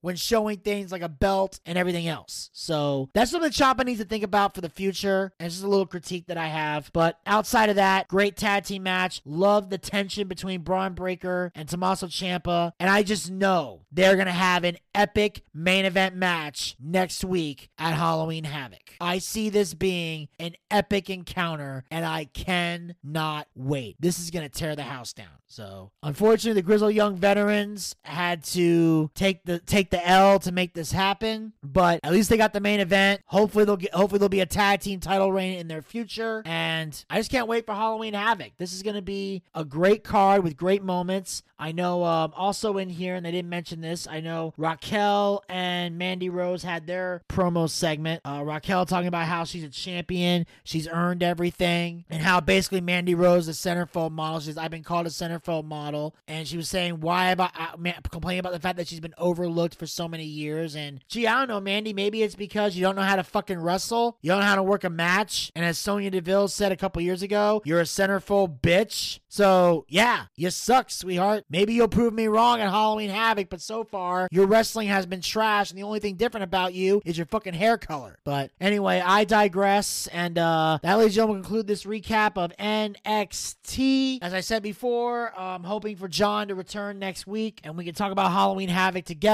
when 0.00 0.16
showing 0.16 0.58
things 0.58 0.92
like 0.92 1.02
a 1.02 1.08
belt 1.08 1.60
and 1.66 1.78
everything 1.78 2.08
else. 2.08 2.50
So 2.52 3.10
that's 3.14 3.30
something 3.30 3.50
Ciampa 3.50 3.84
needs 3.84 4.00
to 4.00 4.06
think 4.06 4.24
about 4.24 4.54
for 4.54 4.60
the 4.60 4.68
future. 4.68 5.32
And 5.38 5.46
it's 5.46 5.56
just 5.56 5.64
a 5.64 5.68
little 5.68 5.86
critique 5.86 6.26
that 6.26 6.36
I 6.36 6.46
have. 6.46 6.90
But 6.92 7.18
outside 7.26 7.70
of 7.70 7.76
that, 7.76 8.08
great 8.08 8.36
tag 8.36 8.64
team 8.64 8.82
match. 8.82 9.20
Love 9.24 9.70
the 9.70 9.78
tension 9.78 10.28
between 10.28 10.62
Bron 10.62 10.94
Breakker 10.94 11.52
and 11.54 11.68
Tommaso 11.68 12.06
Ciampa. 12.06 12.72
And 12.80 12.90
I 12.90 13.02
just 13.02 13.30
know 13.30 13.82
they're 13.92 14.14
going 14.14 14.26
to 14.26 14.32
have 14.32 14.64
an 14.64 14.76
epic 14.94 15.44
main 15.54 15.84
event 15.84 16.16
match 16.16 16.76
next 16.80 17.24
week 17.24 17.70
at 17.78 17.94
Halloween 17.94 18.44
Havoc. 18.44 18.94
I 19.00 19.18
see 19.18 19.48
this 19.48 19.74
being 19.74 20.28
an 20.38 20.54
epic 20.70 21.10
encounter 21.10 21.84
and 21.90 22.04
I 22.04 22.24
cannot 22.24 23.48
wait. 23.54 23.96
This 24.00 24.18
is 24.18 24.30
going 24.30 24.48
to 24.48 24.58
tear 24.58 24.76
the 24.76 24.82
house 24.82 25.12
down. 25.12 25.28
So, 25.46 25.92
unfortunately, 26.02 26.60
the 26.60 26.66
Grizzle 26.66 26.90
Young 26.90 27.16
veterans 27.16 27.94
had 28.04 28.42
to 28.44 29.10
take 29.14 29.44
the 29.44 29.51
take 29.60 29.90
the 29.90 30.06
L 30.06 30.38
to 30.40 30.52
make 30.52 30.74
this 30.74 30.92
happen, 30.92 31.52
but 31.62 32.00
at 32.02 32.12
least 32.12 32.30
they 32.30 32.36
got 32.36 32.52
the 32.52 32.60
main 32.60 32.80
event. 32.80 33.20
Hopefully, 33.26 33.64
they'll 33.64 33.76
get 33.76 33.94
hopefully 33.94 34.18
there'll 34.18 34.28
be 34.28 34.40
a 34.40 34.46
tag 34.46 34.80
team 34.80 35.00
title 35.00 35.32
reign 35.32 35.58
in 35.58 35.68
their 35.68 35.82
future, 35.82 36.42
and 36.44 37.04
I 37.10 37.18
just 37.18 37.30
can't 37.30 37.48
wait 37.48 37.66
for 37.66 37.74
Halloween 37.74 38.14
Havoc. 38.14 38.52
This 38.58 38.72
is 38.72 38.82
going 38.82 38.96
to 38.96 39.02
be 39.02 39.42
a 39.54 39.64
great 39.64 40.04
card 40.04 40.44
with 40.44 40.56
great 40.56 40.82
moments. 40.82 41.42
I 41.58 41.70
know 41.70 42.04
um, 42.04 42.32
also 42.36 42.76
in 42.78 42.88
here, 42.88 43.14
and 43.14 43.24
they 43.24 43.30
didn't 43.30 43.48
mention 43.48 43.80
this. 43.80 44.08
I 44.08 44.20
know 44.20 44.52
Raquel 44.56 45.44
and 45.48 45.96
Mandy 45.96 46.28
Rose 46.28 46.64
had 46.64 46.88
their 46.88 47.22
promo 47.28 47.70
segment. 47.70 48.20
Uh, 48.24 48.42
Raquel 48.44 48.84
talking 48.84 49.06
about 49.06 49.26
how 49.26 49.44
she's 49.44 49.62
a 49.62 49.68
champion, 49.68 50.46
she's 50.64 50.88
earned 50.88 51.22
everything, 51.22 52.04
and 52.10 52.20
how 52.20 52.40
basically 52.40 52.80
Mandy 52.80 53.14
Rose, 53.14 53.46
the 53.46 53.52
centerfold 53.52 54.10
model, 54.10 54.40
she's 54.40 54.58
I've 54.58 54.72
been 54.72 54.82
called 54.82 55.06
a 55.06 55.10
centerfold 55.10 55.64
model, 55.64 56.16
and 56.26 56.48
she 56.48 56.56
was 56.56 56.68
saying 56.68 57.00
why 57.00 57.30
about 57.30 57.52
uh, 57.56 57.76
complaining 58.10 58.40
about 58.40 58.52
the 58.52 58.60
fact 58.60 58.76
that 58.78 58.88
she's 58.88 59.00
been 59.00 59.14
overlooked 59.42 59.74
for 59.74 59.86
so 59.86 60.06
many 60.06 60.24
years. 60.24 60.76
And 60.76 61.00
gee, 61.08 61.26
I 61.26 61.38
don't 61.38 61.48
know, 61.48 61.60
Mandy. 61.60 61.92
Maybe 61.92 62.22
it's 62.22 62.36
because 62.36 62.76
you 62.76 62.82
don't 62.82 62.94
know 62.94 63.02
how 63.02 63.16
to 63.16 63.24
fucking 63.24 63.58
wrestle, 63.58 64.16
you 64.22 64.30
don't 64.30 64.40
know 64.40 64.46
how 64.46 64.54
to 64.56 64.62
work 64.62 64.84
a 64.84 64.90
match. 64.90 65.50
And 65.56 65.64
as 65.64 65.78
Sonya 65.78 66.10
Deville 66.10 66.48
said 66.48 66.70
a 66.70 66.76
couple 66.76 67.02
years 67.02 67.22
ago, 67.22 67.60
you're 67.64 67.80
a 67.80 67.84
centerfold 67.84 68.60
bitch. 68.60 69.18
So 69.28 69.84
yeah, 69.88 70.26
you 70.36 70.50
suck, 70.50 70.90
sweetheart. 70.90 71.44
Maybe 71.50 71.74
you'll 71.74 71.88
prove 71.88 72.12
me 72.12 72.28
wrong 72.28 72.60
at 72.60 72.70
Halloween 72.70 73.10
Havoc, 73.10 73.48
but 73.50 73.60
so 73.60 73.82
far 73.82 74.28
your 74.30 74.46
wrestling 74.46 74.88
has 74.88 75.06
been 75.06 75.20
trash, 75.20 75.70
and 75.70 75.78
the 75.78 75.82
only 75.82 75.98
thing 75.98 76.14
different 76.14 76.44
about 76.44 76.74
you 76.74 77.02
is 77.04 77.16
your 77.16 77.26
fucking 77.26 77.54
hair 77.54 77.78
color. 77.78 78.18
But 78.24 78.52
anyway, 78.60 79.02
I 79.04 79.24
digress, 79.24 80.06
and 80.08 80.38
uh, 80.38 80.78
that, 80.82 80.94
ladies 80.94 81.12
and 81.12 81.14
gentlemen, 81.14 81.42
conclude 81.42 81.66
this 81.66 81.84
recap 81.84 82.36
of 82.36 82.52
NXT. 82.58 84.18
As 84.22 84.34
I 84.34 84.40
said 84.40 84.62
before, 84.62 85.36
I'm 85.36 85.64
hoping 85.64 85.96
for 85.96 86.08
John 86.08 86.48
to 86.48 86.54
return 86.54 86.98
next 86.98 87.26
week 87.26 87.60
and 87.64 87.76
we 87.76 87.84
can 87.84 87.94
talk 87.94 88.12
about 88.12 88.30
Halloween 88.30 88.68
Havoc 88.68 89.04
together. 89.04 89.31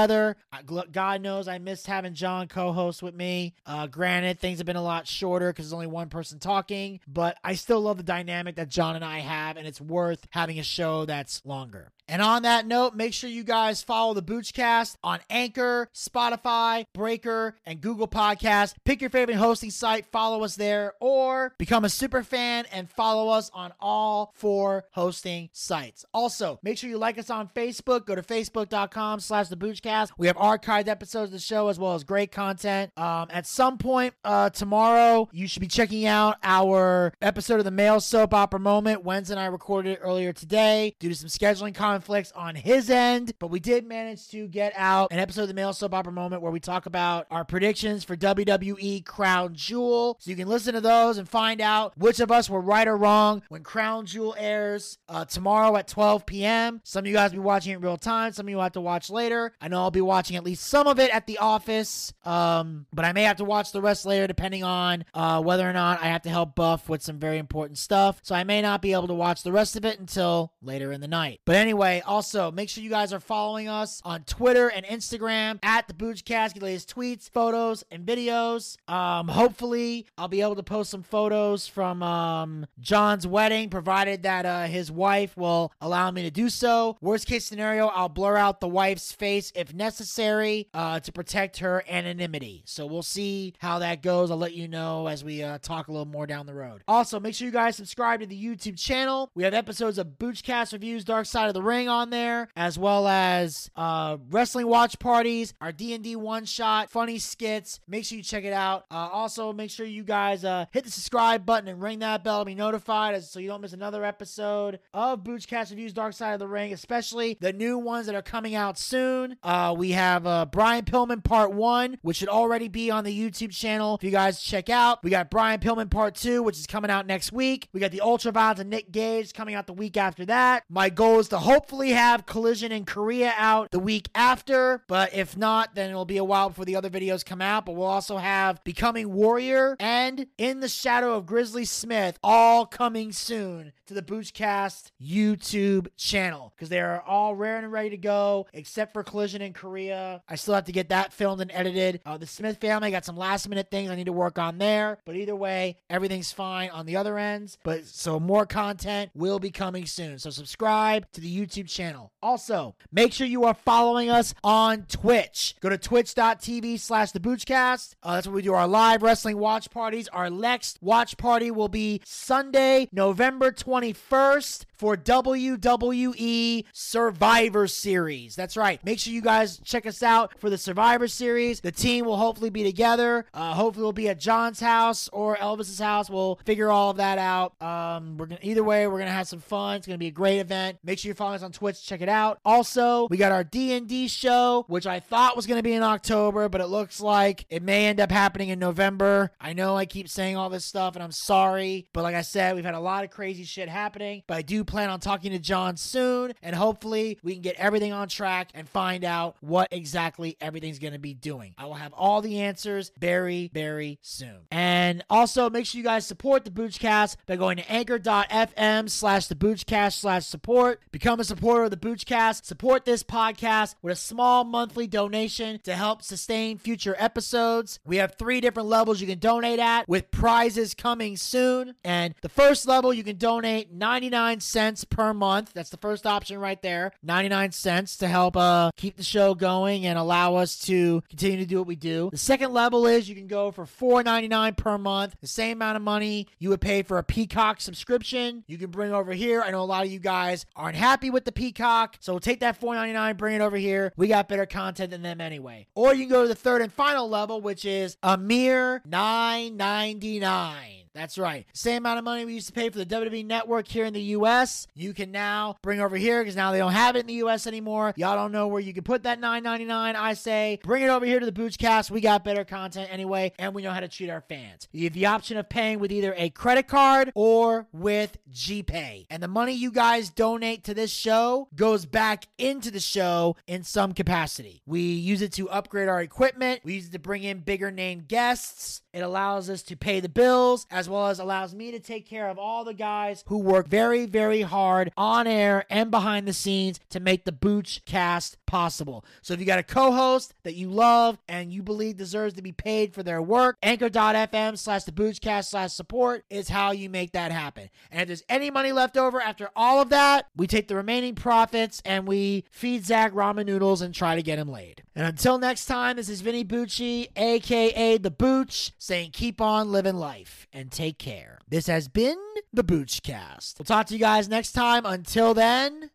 God 0.91 1.21
knows 1.21 1.47
I 1.47 1.57
missed 1.57 1.87
having 1.87 2.13
John 2.13 2.47
co 2.47 2.71
host 2.71 3.03
with 3.03 3.15
me. 3.15 3.53
Uh, 3.65 3.87
granted, 3.87 4.39
things 4.39 4.59
have 4.59 4.65
been 4.65 4.75
a 4.75 4.83
lot 4.83 5.07
shorter 5.07 5.51
because 5.51 5.65
there's 5.65 5.73
only 5.73 5.87
one 5.87 6.09
person 6.09 6.39
talking, 6.39 6.99
but 7.07 7.37
I 7.43 7.55
still 7.55 7.81
love 7.81 7.97
the 7.97 8.03
dynamic 8.03 8.55
that 8.55 8.69
John 8.69 8.95
and 8.95 9.05
I 9.05 9.19
have, 9.19 9.57
and 9.57 9.67
it's 9.67 9.81
worth 9.81 10.27
having 10.31 10.59
a 10.59 10.63
show 10.63 11.05
that's 11.05 11.41
longer. 11.45 11.91
And 12.09 12.23
on 12.23 12.41
that 12.41 12.65
note, 12.65 12.95
make 12.95 13.13
sure 13.13 13.29
you 13.29 13.43
guys 13.43 13.83
follow 13.83 14.15
the 14.15 14.23
Boochcast 14.23 14.95
on 15.03 15.19
Anchor, 15.29 15.87
Spotify, 15.93 16.85
Breaker, 16.91 17.55
and 17.67 17.81
Google 17.81 18.07
Podcast. 18.07 18.73
Pick 18.83 18.99
your 18.99 19.11
favorite 19.11 19.35
hosting 19.35 19.69
site, 19.69 20.07
follow 20.07 20.43
us 20.43 20.55
there, 20.55 20.93
or 20.99 21.53
become 21.59 21.85
a 21.85 21.89
super 21.89 22.23
fan 22.23 22.65
and 22.71 22.89
follow 22.89 23.29
us 23.29 23.51
on 23.53 23.73
all 23.79 24.33
four 24.33 24.85
hosting 24.93 25.49
sites. 25.53 26.03
Also, 26.11 26.59
make 26.63 26.79
sure 26.79 26.89
you 26.89 26.97
like 26.97 27.19
us 27.19 27.29
on 27.29 27.47
Facebook. 27.47 28.07
Go 28.07 28.15
to 28.15 28.23
facebook.com 28.23 29.19
slash 29.19 29.49
the 29.49 29.55
Boochcast. 29.55 30.09
We 30.17 30.25
have 30.25 30.37
archived 30.37 30.87
episodes 30.87 31.27
of 31.27 31.33
the 31.33 31.39
show 31.39 31.67
as 31.67 31.77
well 31.77 31.93
as 31.93 32.03
great 32.03 32.31
content. 32.31 32.91
Um, 32.97 33.27
at 33.29 33.45
some 33.45 33.77
point 33.77 34.15
uh, 34.23 34.49
tomorrow, 34.49 35.29
you 35.31 35.47
should 35.47 35.61
be 35.61 35.67
checking 35.67 36.07
out 36.07 36.37
our 36.43 37.13
episode 37.21 37.59
of 37.59 37.65
the 37.65 37.71
Male 37.71 37.99
Soap 37.99 38.33
Opera 38.33 38.59
Moment. 38.59 39.03
Wednesday 39.03 39.35
and 39.35 39.39
I 39.39 39.45
recorded 39.45 39.91
it 39.91 39.99
earlier 40.01 40.33
today 40.33 40.95
due 40.99 41.09
to 41.09 41.15
some 41.15 41.29
scheduling 41.29 41.75
conflicts 41.75 41.98
conflicts 41.99 42.31
on 42.31 42.55
his 42.55 42.89
end, 42.89 43.33
but 43.39 43.47
we 43.47 43.59
did 43.59 43.85
manage 43.85 44.29
to 44.29 44.47
get 44.47 44.71
out 44.77 45.11
an 45.11 45.19
episode 45.19 45.41
of 45.41 45.47
the 45.49 45.53
Male 45.53 45.73
Soap 45.73 45.93
Opera 45.93 46.13
Moment 46.13 46.41
where 46.41 46.51
we 46.51 46.61
talk 46.61 46.85
about 46.85 47.27
our 47.29 47.43
predictions 47.43 48.05
for 48.05 48.15
WWE 48.15 49.03
Crown 49.05 49.53
Jewel. 49.53 50.15
So 50.21 50.31
you 50.31 50.37
can 50.37 50.47
listen 50.47 50.75
to 50.75 50.81
those 50.81 51.17
and 51.17 51.27
find 51.27 51.59
out 51.59 51.97
which 51.97 52.21
of 52.21 52.31
us 52.31 52.49
were 52.49 52.61
right 52.61 52.87
or 52.87 52.95
wrong 52.95 53.41
when 53.49 53.63
Crown 53.63 54.05
Jewel 54.05 54.33
airs 54.39 54.97
uh, 55.09 55.25
tomorrow 55.25 55.75
at 55.75 55.89
12 55.89 56.25
p.m. 56.25 56.79
Some 56.85 57.03
of 57.03 57.07
you 57.07 57.13
guys 57.13 57.31
will 57.31 57.41
be 57.41 57.45
watching 57.45 57.73
it 57.73 57.81
real 57.81 57.97
time. 57.97 58.31
Some 58.31 58.45
of 58.45 58.49
you 58.49 58.55
will 58.55 58.63
have 58.63 58.71
to 58.71 58.81
watch 58.81 59.09
later. 59.09 59.51
I 59.59 59.67
know 59.67 59.81
I'll 59.81 59.91
be 59.91 59.99
watching 59.99 60.37
at 60.37 60.45
least 60.45 60.67
some 60.67 60.87
of 60.87 60.99
it 60.99 61.13
at 61.13 61.27
the 61.27 61.39
office, 61.39 62.13
um, 62.23 62.85
but 62.93 63.03
I 63.03 63.11
may 63.11 63.23
have 63.23 63.37
to 63.37 63.45
watch 63.45 63.73
the 63.73 63.81
rest 63.81 64.05
later 64.05 64.25
depending 64.25 64.63
on 64.63 65.03
uh, 65.13 65.41
whether 65.41 65.69
or 65.69 65.73
not 65.73 66.01
I 66.01 66.05
have 66.05 66.21
to 66.21 66.29
help 66.29 66.55
Buff 66.55 66.87
with 66.87 67.03
some 67.03 67.19
very 67.19 67.39
important 67.39 67.77
stuff. 67.77 68.21
So 68.23 68.35
I 68.35 68.45
may 68.45 68.61
not 68.61 68.81
be 68.81 68.93
able 68.93 69.07
to 69.07 69.13
watch 69.13 69.43
the 69.43 69.51
rest 69.51 69.75
of 69.75 69.83
it 69.83 69.99
until 69.99 70.53
later 70.61 70.93
in 70.93 71.01
the 71.01 71.09
night. 71.09 71.41
But 71.43 71.57
anyway, 71.57 71.88
also 72.01 72.51
make 72.51 72.69
sure 72.69 72.83
you 72.83 72.89
guys 72.89 73.11
are 73.13 73.19
following 73.19 73.67
us 73.67 74.01
on 74.05 74.23
Twitter 74.23 74.67
and 74.69 74.85
Instagram 74.85 75.59
at 75.63 75.87
the 75.87 75.93
Boochcast. 75.93 76.53
Get 76.53 76.63
latest 76.63 76.93
tweets, 76.93 77.29
photos, 77.29 77.83
and 77.91 78.05
videos. 78.05 78.77
Um, 78.89 79.27
hopefully, 79.27 80.05
I'll 80.17 80.27
be 80.27 80.41
able 80.41 80.55
to 80.55 80.63
post 80.63 80.89
some 80.89 81.03
photos 81.03 81.67
from 81.67 82.03
um, 82.03 82.65
John's 82.79 83.25
wedding, 83.25 83.69
provided 83.69 84.23
that 84.23 84.45
uh, 84.45 84.63
his 84.63 84.91
wife 84.91 85.35
will 85.35 85.71
allow 85.81 86.11
me 86.11 86.23
to 86.23 86.31
do 86.31 86.49
so. 86.49 86.97
Worst 87.01 87.27
case 87.27 87.45
scenario, 87.45 87.87
I'll 87.87 88.09
blur 88.09 88.37
out 88.37 88.59
the 88.59 88.67
wife's 88.67 89.11
face 89.11 89.51
if 89.55 89.73
necessary 89.73 90.67
uh, 90.73 90.99
to 90.99 91.11
protect 91.11 91.57
her 91.59 91.83
anonymity. 91.87 92.63
So 92.65 92.85
we'll 92.85 93.03
see 93.03 93.53
how 93.59 93.79
that 93.79 94.01
goes. 94.03 94.31
I'll 94.31 94.37
let 94.37 94.53
you 94.53 94.67
know 94.67 95.07
as 95.07 95.23
we 95.23 95.43
uh, 95.43 95.57
talk 95.59 95.87
a 95.87 95.91
little 95.91 96.05
more 96.05 96.27
down 96.27 96.45
the 96.45 96.53
road. 96.53 96.83
Also, 96.87 97.19
make 97.19 97.35
sure 97.35 97.45
you 97.45 97.51
guys 97.51 97.75
subscribe 97.75 98.19
to 98.21 98.25
the 98.25 98.41
YouTube 98.41 98.77
channel. 98.77 99.31
We 99.35 99.43
have 99.43 99.53
episodes 99.53 99.97
of 99.97 100.07
Boochcast 100.19 100.73
Reviews 100.73 101.03
Dark 101.03 101.25
Side 101.25 101.47
of 101.47 101.53
the 101.53 101.61
Ring 101.61 101.78
on 101.87 102.09
there, 102.09 102.49
as 102.55 102.77
well 102.77 103.07
as 103.07 103.69
uh, 103.75 104.17
wrestling 104.29 104.67
watch 104.67 104.99
parties, 104.99 105.53
our 105.61 105.71
D&D 105.71 106.15
one-shot, 106.15 106.89
funny 106.89 107.19
skits. 107.19 107.79
Make 107.87 108.05
sure 108.05 108.17
you 108.17 108.23
check 108.23 108.43
it 108.43 108.53
out. 108.53 108.85
Uh, 108.91 108.95
also, 109.11 109.53
make 109.53 109.71
sure 109.71 109.85
you 109.85 110.03
guys 110.03 110.43
uh, 110.43 110.65
hit 110.71 110.83
the 110.83 110.91
subscribe 110.91 111.45
button 111.45 111.67
and 111.67 111.81
ring 111.81 111.99
that 111.99 112.23
bell 112.23 112.39
to 112.39 112.45
be 112.45 112.55
notified 112.55 113.15
as, 113.15 113.29
so 113.29 113.39
you 113.39 113.47
don't 113.47 113.61
miss 113.61 113.73
another 113.73 114.03
episode 114.03 114.79
of 114.93 115.23
Boochcast 115.23 115.69
Reviews 115.69 115.93
Dark 115.93 116.13
Side 116.13 116.33
of 116.33 116.39
the 116.39 116.47
Ring, 116.47 116.73
especially 116.73 117.37
the 117.39 117.53
new 117.53 117.77
ones 117.77 118.07
that 118.07 118.15
are 118.15 118.21
coming 118.21 118.55
out 118.55 118.77
soon. 118.77 119.37
Uh, 119.43 119.75
we 119.77 119.91
have 119.91 120.25
uh, 120.25 120.45
Brian 120.45 120.85
Pillman 120.85 121.23
Part 121.23 121.53
1, 121.53 121.99
which 122.01 122.17
should 122.17 122.29
already 122.29 122.67
be 122.67 122.91
on 122.91 123.03
the 123.03 123.17
YouTube 123.17 123.51
channel 123.51 123.95
if 123.95 124.03
you 124.03 124.11
guys 124.11 124.41
check 124.41 124.69
out. 124.69 125.03
We 125.03 125.09
got 125.09 125.29
Brian 125.29 125.59
Pillman 125.59 125.89
Part 125.89 126.15
2, 126.15 126.41
which 126.43 126.57
is 126.57 126.67
coming 126.67 126.91
out 126.91 127.05
next 127.05 127.31
week. 127.31 127.67
We 127.73 127.79
got 127.79 127.91
the 127.91 128.01
Ultraviolence 128.03 128.59
and 128.59 128.69
Nick 128.69 128.91
Gage 128.91 129.33
coming 129.33 129.55
out 129.55 129.67
the 129.67 129.73
week 129.73 129.97
after 129.97 130.25
that. 130.25 130.63
My 130.69 130.89
goal 130.89 131.19
is 131.19 131.29
to 131.29 131.37
hopefully 131.69 131.91
have 131.91 132.25
Collision 132.25 132.71
in 132.71 132.83
Korea 132.83 133.31
out 133.37 133.69
the 133.69 133.77
week 133.77 134.09
after, 134.15 134.81
but 134.87 135.13
if 135.13 135.37
not, 135.37 135.75
then 135.75 135.91
it'll 135.91 136.03
be 136.03 136.17
a 136.17 136.23
while 136.23 136.49
before 136.49 136.65
the 136.65 136.75
other 136.75 136.89
videos 136.89 137.23
come 137.23 137.43
out. 137.43 137.63
But 137.63 137.73
we'll 137.73 137.85
also 137.85 138.17
have 138.17 138.63
Becoming 138.63 139.13
Warrior 139.13 139.77
and 139.79 140.25
In 140.39 140.61
the 140.61 140.67
Shadow 140.67 141.13
of 141.13 141.27
Grizzly 141.27 141.65
Smith 141.65 142.17
all 142.23 142.65
coming 142.65 143.11
soon 143.11 143.71
to 143.85 143.93
the 143.93 144.01
Boochcast 144.01 144.89
YouTube 144.99 145.89
channel 145.95 146.53
because 146.55 146.69
they 146.69 146.79
are 146.79 147.01
all 147.01 147.35
rare 147.35 147.57
and 147.57 147.71
ready 147.71 147.91
to 147.91 147.97
go, 147.97 148.47
except 148.51 148.93
for 148.93 149.03
Collision 149.03 149.43
in 149.43 149.53
Korea. 149.53 150.23
I 150.27 150.37
still 150.37 150.55
have 150.55 150.65
to 150.65 150.71
get 150.71 150.89
that 150.89 151.13
filmed 151.13 151.41
and 151.41 151.51
edited. 151.51 152.01
Uh, 152.03 152.17
the 152.17 152.25
Smith 152.25 152.57
family 152.57 152.89
got 152.89 153.05
some 153.05 153.17
last 153.17 153.47
minute 153.47 153.69
things 153.69 153.91
I 153.91 153.95
need 153.95 154.07
to 154.07 154.13
work 154.13 154.39
on 154.39 154.57
there, 154.57 154.97
but 155.05 155.15
either 155.15 155.35
way, 155.35 155.77
everything's 155.87 156.31
fine 156.31 156.71
on 156.71 156.87
the 156.87 156.95
other 156.95 157.19
ends. 157.19 157.59
But 157.63 157.85
so 157.85 158.19
more 158.19 158.47
content 158.47 159.11
will 159.13 159.37
be 159.37 159.51
coming 159.51 159.85
soon. 159.85 160.17
So 160.17 160.31
subscribe 160.31 161.05
to 161.11 161.21
the 161.21 161.31
YouTube 161.31 161.48
channel. 161.49 162.11
Also, 162.21 162.75
make 162.91 163.13
sure 163.13 163.27
you 163.27 163.45
are 163.45 163.53
following 163.53 164.09
us 164.09 164.33
on 164.43 164.83
Twitch. 164.83 165.55
Go 165.61 165.69
to 165.69 165.77
twitch.tv 165.77 166.79
slash 166.79 167.11
the 167.11 167.19
Boochcast. 167.19 167.95
Uh, 168.03 168.15
that's 168.15 168.27
where 168.27 168.35
we 168.35 168.41
do 168.41 168.53
our 168.53 168.67
live 168.67 169.01
wrestling 169.01 169.37
watch 169.37 169.69
parties. 169.69 170.07
Our 170.09 170.29
next 170.29 170.79
watch 170.81 171.17
party 171.17 171.51
will 171.51 171.69
be 171.69 172.01
Sunday, 172.05 172.89
November 172.91 173.51
21st 173.51 174.65
for 174.79 174.95
WWE 174.95 176.63
Survivor 176.73 177.67
Series. 177.67 178.35
That's 178.35 178.55
right. 178.55 178.83
Make 178.85 178.99
sure 178.99 179.13
you 179.13 179.21
guys 179.21 179.59
check 179.63 179.85
us 179.85 180.01
out 180.01 180.39
for 180.39 180.49
the 180.49 180.57
Survivor 180.57 181.07
Series. 181.07 181.59
The 181.59 181.71
team 181.71 182.05
will 182.05 182.17
hopefully 182.17 182.49
be 182.49 182.63
together. 182.63 183.25
Uh, 183.33 183.53
hopefully, 183.53 183.83
we'll 183.83 183.91
be 183.91 184.09
at 184.09 184.19
John's 184.19 184.59
house 184.59 185.09
or 185.11 185.35
Elvis's 185.35 185.79
house. 185.79 186.09
We'll 186.09 186.39
figure 186.45 186.69
all 186.69 186.91
of 186.91 186.97
that 186.97 187.17
out. 187.17 187.61
Um, 187.61 188.17
we're 188.17 188.27
gonna 188.27 188.39
either 188.41 188.63
way, 188.63 188.87
we're 188.87 188.99
gonna 188.99 189.11
have 189.11 189.27
some 189.27 189.39
fun. 189.39 189.77
It's 189.77 189.87
gonna 189.87 189.97
be 189.97 190.07
a 190.07 190.11
great 190.11 190.39
event. 190.39 190.77
Make 190.83 190.99
sure 190.99 191.09
you 191.09 191.13
follow 191.13 191.33
on 191.43 191.51
Twitch. 191.51 191.85
Check 191.85 192.01
it 192.01 192.09
out. 192.09 192.39
Also, 192.45 193.07
we 193.09 193.17
got 193.17 193.31
our 193.31 193.43
D 193.43 193.73
and 193.73 193.87
D 193.87 194.07
show, 194.07 194.65
which 194.67 194.85
I 194.87 194.99
thought 194.99 195.35
was 195.35 195.45
gonna 195.45 195.63
be 195.63 195.73
in 195.73 195.83
October, 195.83 196.49
but 196.49 196.61
it 196.61 196.67
looks 196.67 197.01
like 197.01 197.45
it 197.49 197.63
may 197.63 197.87
end 197.87 197.99
up 197.99 198.11
happening 198.11 198.49
in 198.49 198.59
November. 198.59 199.31
I 199.39 199.53
know 199.53 199.75
I 199.75 199.85
keep 199.85 200.09
saying 200.09 200.37
all 200.37 200.49
this 200.49 200.65
stuff, 200.65 200.95
and 200.95 201.03
I'm 201.03 201.11
sorry, 201.11 201.87
but 201.93 202.03
like 202.03 202.15
I 202.15 202.21
said, 202.21 202.55
we've 202.55 202.65
had 202.65 202.75
a 202.75 202.79
lot 202.79 203.03
of 203.03 203.09
crazy 203.09 203.43
shit 203.43 203.69
happening. 203.69 204.23
But 204.27 204.37
I 204.37 204.41
do 204.41 204.63
plan 204.63 204.89
on 204.89 204.99
talking 204.99 205.31
to 205.31 205.39
John 205.39 205.77
soon, 205.77 206.33
and 206.41 206.55
hopefully 206.55 207.17
we 207.23 207.33
can 207.33 207.41
get 207.41 207.55
everything 207.57 207.93
on 207.93 208.07
track 208.07 208.49
and 208.53 208.67
find 208.67 209.03
out 209.03 209.35
what 209.41 209.67
exactly 209.71 210.37
everything's 210.41 210.79
going 210.79 210.93
to 210.93 210.99
be 210.99 211.13
doing. 211.13 211.53
I 211.57 211.65
will 211.65 211.75
have 211.75 211.93
all 211.93 212.21
the 212.21 212.41
answers 212.41 212.91
very, 212.97 213.49
very 213.53 213.99
soon. 214.01 214.47
And 214.51 215.03
also 215.09 215.49
make 215.49 215.65
sure 215.65 215.77
you 215.77 215.83
guys 215.83 216.05
support 216.05 216.45
the 216.45 216.51
Boochcast 216.51 217.17
by 217.25 217.35
going 217.35 217.57
to 217.57 217.71
anchor.fm 217.71 218.89
slash 218.89 219.27
the 219.27 219.35
Boochcast 219.35 219.99
slash 219.99 220.25
support. 220.25 220.81
Become 220.91 221.19
a 221.19 221.23
supporter 221.29 221.65
of 221.65 221.71
the 221.71 221.77
Boochcast. 221.77 222.43
Support 222.43 222.85
this 222.85 223.03
podcast 223.03 223.75
with 223.83 223.93
a 223.93 223.95
small 223.95 224.43
monthly 224.43 224.87
donation 224.87 225.59
to 225.63 225.75
help 225.75 226.01
sustain 226.01 226.57
future 226.57 226.95
episodes. 226.97 227.79
We 227.85 227.97
have 227.97 228.15
three 228.15 228.41
different 228.41 228.67
levels 228.67 228.99
you 228.99 229.05
can 229.05 229.19
donate 229.19 229.59
at 229.59 229.87
with 229.87 230.09
prizes 230.09 230.73
coming 230.73 231.17
soon. 231.17 231.75
And 231.83 232.15
the 232.23 232.29
first 232.29 232.67
level, 232.67 232.91
you 232.91 233.03
can 233.03 233.17
donate 233.17 233.71
99 233.71 234.39
cents 234.39 234.85
per 234.85 235.13
month. 235.13 235.53
That's 235.53 235.69
the 235.69 235.77
first 235.77 236.07
option 236.07 236.39
right 236.39 236.59
there. 236.63 236.93
99 237.03 237.51
cents 237.51 237.97
to 237.97 238.07
help 238.07 238.35
uh, 238.35 238.71
keep 238.75 238.97
the 238.97 239.03
show 239.03 239.35
going 239.35 239.85
and 239.85 239.99
allow 239.99 240.35
us 240.35 240.57
to 240.61 241.03
continue 241.09 241.37
to 241.37 241.45
do 241.45 241.59
what 241.59 241.67
we 241.67 241.75
do. 241.75 242.09
The 242.11 242.17
second 242.17 242.53
level 242.53 242.87
is 242.87 243.07
you 243.07 243.15
can 243.15 243.27
go 243.27 243.51
for 243.51 243.65
$4.99 243.65 244.57
per 244.57 244.79
month, 244.79 245.15
the 245.21 245.27
same 245.27 245.57
amount 245.57 245.75
of 245.75 245.83
money 245.83 246.25
you 246.39 246.49
would 246.49 246.61
pay 246.61 246.81
for 246.81 246.97
a 246.97 247.03
Peacock 247.03 247.61
subscription. 247.61 248.43
You 248.47 248.57
can 248.57 248.71
bring 248.71 248.93
over 248.93 249.13
here. 249.13 249.43
I 249.43 249.51
know 249.51 249.61
a 249.61 249.65
lot 249.65 249.85
of 249.85 249.91
you 249.91 249.99
guys 249.99 250.47
aren't 250.55 250.75
happy 250.75 251.11
with 251.11 251.18
the 251.25 251.31
Peacock, 251.31 251.97
so 251.99 252.13
we'll 252.13 252.19
take 252.19 252.41
that 252.41 252.59
$4.99, 252.59 253.17
bring 253.17 253.35
it 253.35 253.41
over 253.41 253.57
here. 253.57 253.93
We 253.95 254.07
got 254.07 254.27
better 254.27 254.45
content 254.45 254.91
than 254.91 255.01
them 255.01 255.21
anyway. 255.21 255.67
Or 255.75 255.93
you 255.93 256.05
can 256.05 256.11
go 256.11 256.21
to 256.23 256.27
the 256.27 256.35
third 256.35 256.61
and 256.61 256.71
final 256.71 257.09
level, 257.09 257.41
which 257.41 257.65
is 257.65 257.97
a 258.03 258.17
mere 258.17 258.81
$9.99. 258.87 260.55
That's 260.99 261.17
right. 261.17 261.45
Same 261.53 261.77
amount 261.77 261.99
of 261.99 262.03
money 262.03 262.25
we 262.25 262.33
used 262.33 262.47
to 262.47 262.53
pay 262.53 262.69
for 262.69 262.77
the 262.77 262.85
WWE 262.85 263.25
network 263.25 263.69
here 263.69 263.85
in 263.85 263.93
the 263.93 264.01
US, 264.01 264.67
you 264.75 264.93
can 264.93 265.11
now 265.11 265.55
bring 265.61 265.79
over 265.79 265.95
here 265.95 266.21
because 266.21 266.35
now 266.35 266.51
they 266.51 266.57
don't 266.57 266.73
have 266.73 266.97
it 266.97 266.99
in 266.99 267.05
the 267.05 267.25
US 267.25 267.47
anymore. 267.47 267.93
Y'all 267.95 268.17
don't 268.17 268.33
know 268.33 268.49
where 268.49 268.59
you 268.59 268.73
can 268.73 268.83
put 268.83 269.03
that 269.03 269.21
$9.99. 269.21 269.95
I 269.95 270.13
say 270.13 270.59
bring 270.61 270.83
it 270.83 270.89
over 270.89 271.05
here 271.05 271.21
to 271.21 271.25
the 271.25 271.31
Boochcast. 271.31 271.89
We 271.89 272.01
got 272.01 272.25
better 272.25 272.43
content 272.43 272.89
anyway, 272.91 273.31
and 273.39 273.55
we 273.55 273.61
know 273.61 273.71
how 273.71 273.79
to 273.79 273.87
treat 273.87 274.09
our 274.09 274.19
fans. 274.19 274.67
You 274.73 274.83
have 274.83 274.93
the 274.93 275.05
option 275.05 275.37
of 275.37 275.47
paying 275.47 275.79
with 275.79 275.93
either 275.93 276.13
a 276.17 276.31
credit 276.31 276.67
card 276.67 277.13
or 277.15 277.67
with 277.71 278.17
GPay. 278.29 279.05
And 279.09 279.23
the 279.23 279.29
money 279.29 279.53
you 279.53 279.71
guys 279.71 280.09
donate 280.09 280.65
to 280.65 280.73
this 280.73 280.91
show 280.91 281.47
goes 281.55 281.85
back 281.85 282.27
into 282.37 282.71
the 282.71 282.81
show 282.81 283.37
in 283.47 283.63
some 283.63 283.93
capacity. 283.93 284.61
We 284.65 284.81
use 284.81 285.21
it 285.21 285.31
to 285.33 285.49
upgrade 285.49 285.87
our 285.87 286.01
equipment, 286.01 286.59
we 286.65 286.73
use 286.73 286.87
it 286.87 286.91
to 286.91 286.99
bring 286.99 287.23
in 287.23 287.39
bigger 287.39 287.71
name 287.71 288.03
guests. 288.05 288.81
It 288.91 288.99
allows 288.99 289.49
us 289.49 289.61
to 289.63 289.77
pay 289.77 289.99
the 289.99 290.09
bills 290.09 290.65
as 290.71 290.88
well 290.89 291.07
as 291.07 291.19
allows 291.19 291.53
me 291.53 291.71
to 291.71 291.79
take 291.79 292.07
care 292.07 292.29
of 292.29 292.37
all 292.37 292.63
the 292.63 292.73
guys 292.73 293.23
who 293.27 293.37
work 293.37 293.67
very, 293.67 294.05
very 294.05 294.41
hard 294.41 294.91
on 294.97 295.27
air 295.27 295.65
and 295.69 295.91
behind 295.91 296.27
the 296.27 296.33
scenes 296.33 296.79
to 296.89 296.99
make 296.99 297.25
the 297.25 297.31
Boochcast 297.31 298.35
possible. 298.49 299.05
So 299.21 299.35
if 299.35 299.39
you 299.39 299.45
got 299.45 299.59
a 299.59 299.63
co-host 299.63 300.33
that 300.43 300.55
you 300.55 300.69
love 300.69 301.19
and 301.27 301.53
you 301.53 301.61
believe 301.61 301.97
deserves 301.97 302.33
to 302.33 302.41
be 302.41 302.51
paid 302.51 302.95
for 302.95 303.03
their 303.03 303.21
work, 303.21 303.57
anchor.fm 303.61 304.57
slash 304.57 304.83
the 304.85 304.91
Boochcast 304.91 305.45
slash 305.45 305.71
support 305.71 306.25
is 306.31 306.49
how 306.49 306.71
you 306.71 306.89
make 306.89 307.11
that 307.11 307.31
happen. 307.31 307.69
And 307.91 308.01
if 308.01 308.07
there's 308.07 308.23
any 308.27 308.49
money 308.49 308.71
left 308.71 308.97
over 308.97 309.21
after 309.21 309.49
all 309.55 309.81
of 309.81 309.89
that, 309.89 310.25
we 310.35 310.47
take 310.47 310.67
the 310.67 310.75
remaining 310.75 311.13
profits 311.13 311.79
and 311.85 312.07
we 312.07 312.43
feed 312.49 312.85
Zach 312.85 313.13
ramen 313.13 313.45
noodles 313.45 313.83
and 313.83 313.93
try 313.93 314.15
to 314.15 314.23
get 314.23 314.39
him 314.39 314.49
laid. 314.49 314.83
And 314.95 315.05
until 315.05 315.37
next 315.37 315.67
time, 315.67 315.97
this 315.97 316.09
is 316.09 316.21
Vinny 316.21 316.43
Bucci, 316.43 317.07
aka 317.15 317.97
The 317.99 318.11
Booch, 318.11 318.71
saying 318.79 319.11
keep 319.11 319.39
on 319.39 319.71
living 319.71 319.95
life 319.95 320.47
and 320.51 320.71
take 320.71 320.97
care. 320.97 321.37
This 321.47 321.67
has 321.67 321.87
been 321.87 322.17
The 322.51 322.63
Boochcast. 322.63 323.59
We'll 323.59 323.65
talk 323.65 323.85
to 323.87 323.93
you 323.93 323.99
guys 323.99 324.27
next 324.27 324.53
time. 324.53 324.87
Until 324.87 325.35
then, 325.35 325.91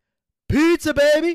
pizza, 0.49 0.95
baby! 0.95 1.35